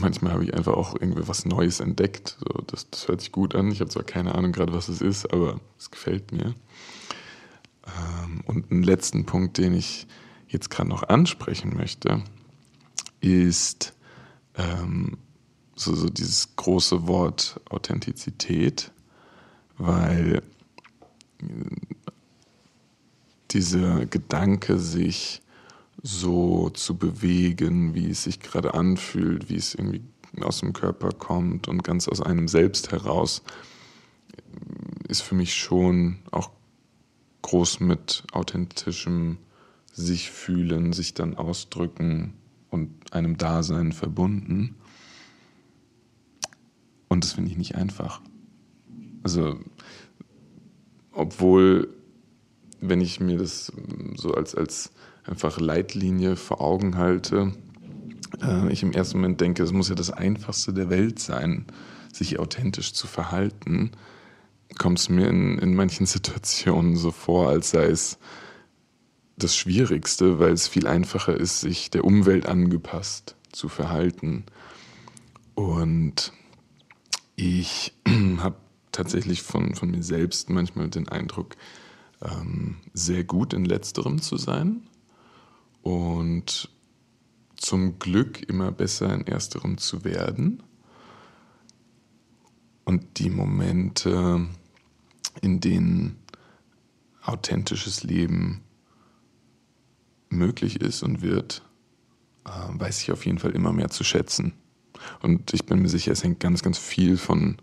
Manchmal 0.00 0.32
habe 0.32 0.44
ich 0.44 0.54
einfach 0.54 0.74
auch 0.74 0.94
irgendwie 0.94 1.26
was 1.26 1.46
Neues 1.46 1.80
entdeckt. 1.80 2.36
So, 2.40 2.62
das, 2.66 2.90
das 2.90 3.08
hört 3.08 3.20
sich 3.20 3.32
gut 3.32 3.54
an. 3.54 3.70
Ich 3.70 3.80
habe 3.80 3.90
zwar 3.90 4.04
keine 4.04 4.34
Ahnung 4.34 4.52
gerade, 4.52 4.72
was 4.72 4.88
es 4.88 5.00
ist, 5.00 5.32
aber 5.32 5.60
es 5.78 5.90
gefällt 5.90 6.30
mir. 6.32 6.54
Ähm, 7.86 8.42
und 8.46 8.70
einen 8.70 8.82
letzten 8.82 9.24
Punkt, 9.24 9.56
den 9.56 9.72
ich 9.74 10.06
jetzt 10.48 10.70
gerade 10.70 10.88
noch 10.88 11.04
ansprechen 11.04 11.74
möchte, 11.74 12.22
ist 13.20 13.94
ähm, 14.56 15.16
so, 15.74 15.94
so 15.94 16.08
dieses 16.08 16.54
große 16.56 17.06
Wort 17.06 17.60
Authentizität, 17.70 18.92
weil 19.78 20.42
dieser 23.50 24.04
Gedanke, 24.06 24.78
sich 24.78 25.40
so 26.02 26.70
zu 26.70 26.96
bewegen, 26.96 27.94
wie 27.94 28.10
es 28.10 28.24
sich 28.24 28.40
gerade 28.40 28.74
anfühlt, 28.74 29.48
wie 29.48 29.56
es 29.56 29.74
irgendwie 29.74 30.02
aus 30.40 30.60
dem 30.60 30.72
Körper 30.72 31.10
kommt 31.10 31.68
und 31.68 31.82
ganz 31.82 32.08
aus 32.08 32.20
einem 32.20 32.48
selbst 32.48 32.92
heraus, 32.92 33.42
ist 35.08 35.22
für 35.22 35.34
mich 35.34 35.54
schon 35.54 36.18
auch 36.30 36.50
groß 37.42 37.80
mit 37.80 38.24
authentischem 38.32 39.38
sich 39.92 40.30
fühlen, 40.30 40.92
sich 40.92 41.14
dann 41.14 41.36
ausdrücken 41.36 42.34
und 42.70 43.12
einem 43.12 43.36
Dasein 43.36 43.92
verbunden. 43.92 44.76
Und 47.08 47.24
das 47.24 47.32
finde 47.32 47.50
ich 47.50 47.56
nicht 47.56 47.74
einfach. 47.74 48.20
Also, 49.22 49.58
obwohl, 51.12 51.88
wenn 52.80 53.00
ich 53.00 53.18
mir 53.18 53.38
das 53.38 53.72
so 54.14 54.34
als, 54.34 54.54
als 54.54 54.92
einfach 55.28 55.60
Leitlinie 55.60 56.36
vor 56.36 56.60
Augen 56.60 56.96
halte, 56.96 57.52
äh, 58.42 58.72
ich 58.72 58.82
im 58.82 58.92
ersten 58.92 59.18
Moment 59.18 59.40
denke, 59.40 59.62
es 59.62 59.72
muss 59.72 59.88
ja 59.88 59.94
das 59.94 60.10
Einfachste 60.10 60.72
der 60.72 60.90
Welt 60.90 61.18
sein, 61.18 61.66
sich 62.12 62.38
authentisch 62.38 62.92
zu 62.94 63.06
verhalten, 63.06 63.92
kommt 64.78 64.98
es 64.98 65.08
mir 65.08 65.28
in, 65.28 65.58
in 65.58 65.74
manchen 65.74 66.06
Situationen 66.06 66.96
so 66.96 67.10
vor, 67.10 67.48
als 67.48 67.70
sei 67.70 67.86
es 67.86 68.18
das 69.36 69.56
Schwierigste, 69.56 70.38
weil 70.38 70.52
es 70.52 70.66
viel 70.66 70.86
einfacher 70.86 71.36
ist, 71.36 71.60
sich 71.60 71.90
der 71.90 72.04
Umwelt 72.04 72.46
angepasst 72.46 73.36
zu 73.52 73.68
verhalten. 73.68 74.44
Und 75.54 76.32
ich 77.36 77.94
habe 78.38 78.56
tatsächlich 78.90 79.42
von, 79.42 79.76
von 79.76 79.92
mir 79.92 80.02
selbst 80.02 80.50
manchmal 80.50 80.88
den 80.88 81.08
Eindruck, 81.08 81.54
ähm, 82.20 82.78
sehr 82.94 83.22
gut 83.22 83.52
in 83.52 83.64
letzterem 83.64 84.20
zu 84.20 84.38
sein 84.38 84.82
und 85.82 86.70
zum 87.56 87.98
Glück 87.98 88.48
immer 88.48 88.70
besser 88.72 89.12
in 89.12 89.26
ersterem 89.26 89.78
zu 89.78 90.04
werden. 90.04 90.62
Und 92.84 93.18
die 93.18 93.30
Momente, 93.30 94.46
in 95.42 95.60
denen 95.60 96.16
authentisches 97.22 98.02
Leben 98.02 98.62
möglich 100.30 100.80
ist 100.80 101.02
und 101.02 101.20
wird, 101.20 101.62
äh, 102.46 102.50
weiß 102.50 103.02
ich 103.02 103.12
auf 103.12 103.26
jeden 103.26 103.38
Fall 103.38 103.50
immer 103.50 103.72
mehr 103.72 103.90
zu 103.90 104.04
schätzen. 104.04 104.54
Und 105.20 105.52
ich 105.52 105.66
bin 105.66 105.82
mir 105.82 105.88
sicher, 105.88 106.12
es 106.12 106.24
hängt 106.24 106.40
ganz, 106.40 106.62
ganz 106.62 106.78
viel 106.78 107.16
von 107.16 107.58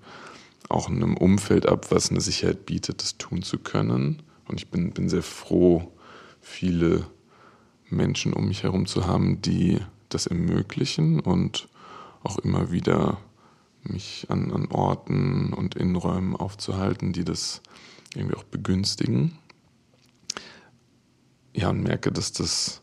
auch 0.69 0.89
einem 0.89 1.17
Umfeld 1.17 1.67
ab, 1.67 1.91
was 1.91 2.09
eine 2.09 2.21
Sicherheit 2.21 2.65
bietet, 2.65 3.01
das 3.01 3.17
tun 3.17 3.41
zu 3.41 3.59
können. 3.59 4.21
Und 4.47 4.59
ich 4.59 4.69
bin, 4.69 4.91
bin 4.91 5.09
sehr 5.09 5.23
froh, 5.23 5.91
viele 6.41 7.07
Menschen 7.89 8.33
um 8.33 8.47
mich 8.47 8.63
herum 8.63 8.85
zu 8.85 9.05
haben, 9.05 9.41
die 9.41 9.79
das 10.09 10.27
ermöglichen 10.27 11.19
und 11.19 11.67
auch 12.23 12.37
immer 12.39 12.71
wieder 12.71 13.17
mich 13.83 14.25
an, 14.29 14.51
an 14.51 14.67
Orten 14.71 15.53
und 15.53 15.75
Innenräumen 15.75 16.35
aufzuhalten, 16.35 17.13
die 17.13 17.23
das 17.23 17.61
irgendwie 18.15 18.35
auch 18.35 18.43
begünstigen. 18.43 19.37
Ja, 21.53 21.69
und 21.69 21.83
merke, 21.83 22.11
dass 22.11 22.31
das 22.31 22.81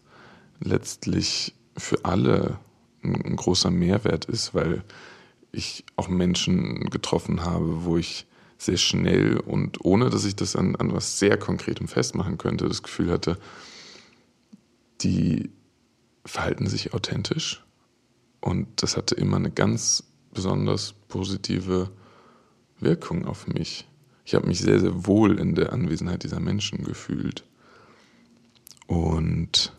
letztlich 0.60 1.54
für 1.76 2.04
alle 2.04 2.58
ein, 3.02 3.20
ein 3.24 3.36
großer 3.36 3.70
Mehrwert 3.70 4.26
ist, 4.26 4.54
weil 4.54 4.84
ich 5.50 5.84
auch 5.96 6.08
Menschen 6.08 6.88
getroffen 6.90 7.44
habe, 7.44 7.84
wo 7.84 7.96
ich 7.96 8.26
sehr 8.56 8.76
schnell 8.76 9.38
und 9.38 9.84
ohne 9.84 10.08
dass 10.08 10.24
ich 10.24 10.36
das 10.36 10.54
an, 10.56 10.76
an 10.76 10.92
was 10.92 11.18
sehr 11.18 11.36
Konkretem 11.36 11.88
festmachen 11.88 12.38
könnte, 12.38 12.68
das 12.68 12.82
Gefühl 12.82 13.10
hatte, 13.10 13.38
die 15.02 15.50
verhalten 16.24 16.66
sich 16.66 16.94
authentisch 16.94 17.64
und 18.40 18.82
das 18.82 18.96
hatte 18.96 19.14
immer 19.14 19.36
eine 19.36 19.50
ganz 19.50 20.04
besonders 20.32 20.94
positive 21.08 21.90
Wirkung 22.78 23.26
auf 23.26 23.46
mich. 23.46 23.88
Ich 24.24 24.34
habe 24.34 24.46
mich 24.46 24.60
sehr, 24.60 24.80
sehr 24.80 25.06
wohl 25.06 25.38
in 25.38 25.54
der 25.54 25.72
Anwesenheit 25.72 26.22
dieser 26.22 26.40
Menschen 26.40 26.84
gefühlt. 26.84 27.44
Und 28.86 29.72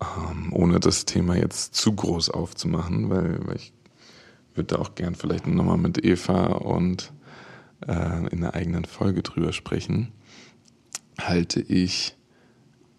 ähm, 0.00 0.52
ohne 0.52 0.80
das 0.80 1.04
Thema 1.04 1.36
jetzt 1.36 1.74
zu 1.74 1.92
groß 1.94 2.30
aufzumachen, 2.30 3.10
weil, 3.10 3.46
weil 3.46 3.56
ich 3.56 3.72
würde 4.54 4.74
da 4.74 4.76
auch 4.76 4.94
gern 4.94 5.14
vielleicht 5.14 5.46
nochmal 5.46 5.78
mit 5.78 6.04
Eva 6.04 6.46
und 6.54 7.12
äh, 7.86 8.26
in 8.28 8.44
einer 8.44 8.54
eigenen 8.54 8.84
Folge 8.84 9.22
drüber 9.22 9.52
sprechen, 9.52 10.12
halte 11.18 11.60
ich 11.60 12.16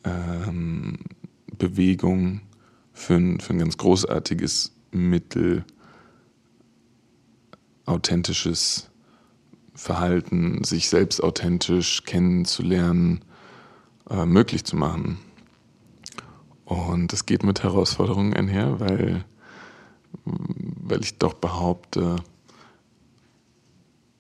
ähm, 0.08 0.98
Bewegung 1.58 2.42
für 2.94 3.16
ein, 3.16 3.40
für 3.40 3.54
ein 3.54 3.60
ganz 3.60 3.78
großartiges 3.78 4.74
Mittel, 4.92 5.66
authentisches 7.86 8.90
Verhalten, 9.74 10.64
sich 10.64 10.90
selbst 10.90 11.24
authentisch 11.24 12.04
kennenzulernen, 12.04 13.24
äh, 14.10 14.26
möglich 14.26 14.64
zu 14.66 14.76
machen. 14.76 15.20
Und 16.66 17.14
es 17.14 17.26
geht 17.26 17.44
mit 17.44 17.64
Herausforderungen 17.64 18.34
einher, 18.34 18.80
weil, 18.80 19.24
weil 20.26 21.02
ich 21.02 21.18
doch 21.18 21.34
behaupte, 21.36 22.18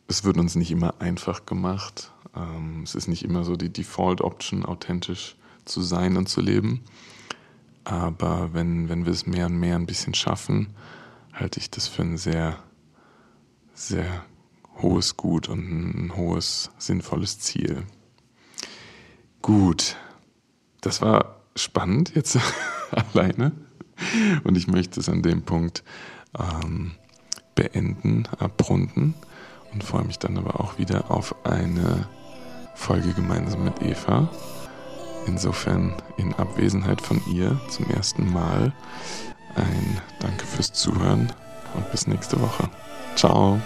es 0.08 0.24
wird 0.24 0.38
uns 0.38 0.56
nicht 0.56 0.72
immer 0.72 1.02
einfach 1.02 1.46
gemacht. 1.46 2.12
Ähm, 2.36 2.84
es 2.84 2.96
ist 2.96 3.08
nicht 3.08 3.26
immer 3.26 3.44
so 3.44 3.58
die 3.58 3.74
Default-Option, 3.74 4.66
authentisch 4.66 5.36
zu 5.68 5.82
sein 5.82 6.18
und 6.18 6.28
zu 6.28 6.42
leben. 6.42 6.84
Aber 7.84 8.54
wenn, 8.54 8.90
wenn 8.90 9.06
wir 9.06 9.14
es 9.14 9.26
mehr 9.26 9.46
und 9.46 9.60
mehr 9.60 9.76
ein 9.76 9.86
bisschen 9.86 10.14
schaffen, 10.14 10.68
halte 11.34 11.60
ich 11.60 11.70
das 11.70 11.88
für 11.88 12.02
ein 12.02 12.18
sehr, 12.18 12.58
sehr 13.74 14.26
hohes 14.82 15.18
Gut 15.18 15.48
und 15.48 15.60
ein 15.60 16.16
hohes, 16.16 16.72
sinnvolles 16.78 17.40
Ziel. 17.40 17.84
Gut, 19.42 19.96
das 20.82 21.02
war 21.02 21.42
spannend 21.56 22.14
jetzt 22.16 22.38
alleine 22.92 23.52
und 24.44 24.58
ich 24.58 24.68
möchte 24.68 25.00
es 25.00 25.10
an 25.10 25.24
dem 25.24 25.44
Punkt 25.44 25.84
ähm, 26.38 26.92
beenden, 27.56 28.28
abrunden 28.40 29.16
und 29.74 29.84
freue 29.84 30.04
mich 30.04 30.20
dann 30.20 30.38
aber 30.38 30.60
auch 30.60 30.78
wieder 30.78 31.10
auf 31.10 31.46
eine 31.46 32.08
Folge 32.76 33.14
gemeinsam 33.14 33.64
mit 33.64 33.82
Eva. 33.82 34.30
Insofern 35.28 35.94
in 36.16 36.34
Abwesenheit 36.36 37.02
von 37.02 37.22
ihr 37.28 37.60
zum 37.70 37.90
ersten 37.90 38.32
Mal 38.32 38.72
ein 39.56 40.02
Danke 40.20 40.46
fürs 40.46 40.72
Zuhören 40.72 41.32
und 41.76 41.92
bis 41.92 42.08
nächste 42.08 42.40
Woche. 42.42 42.70
Ciao. 43.16 43.60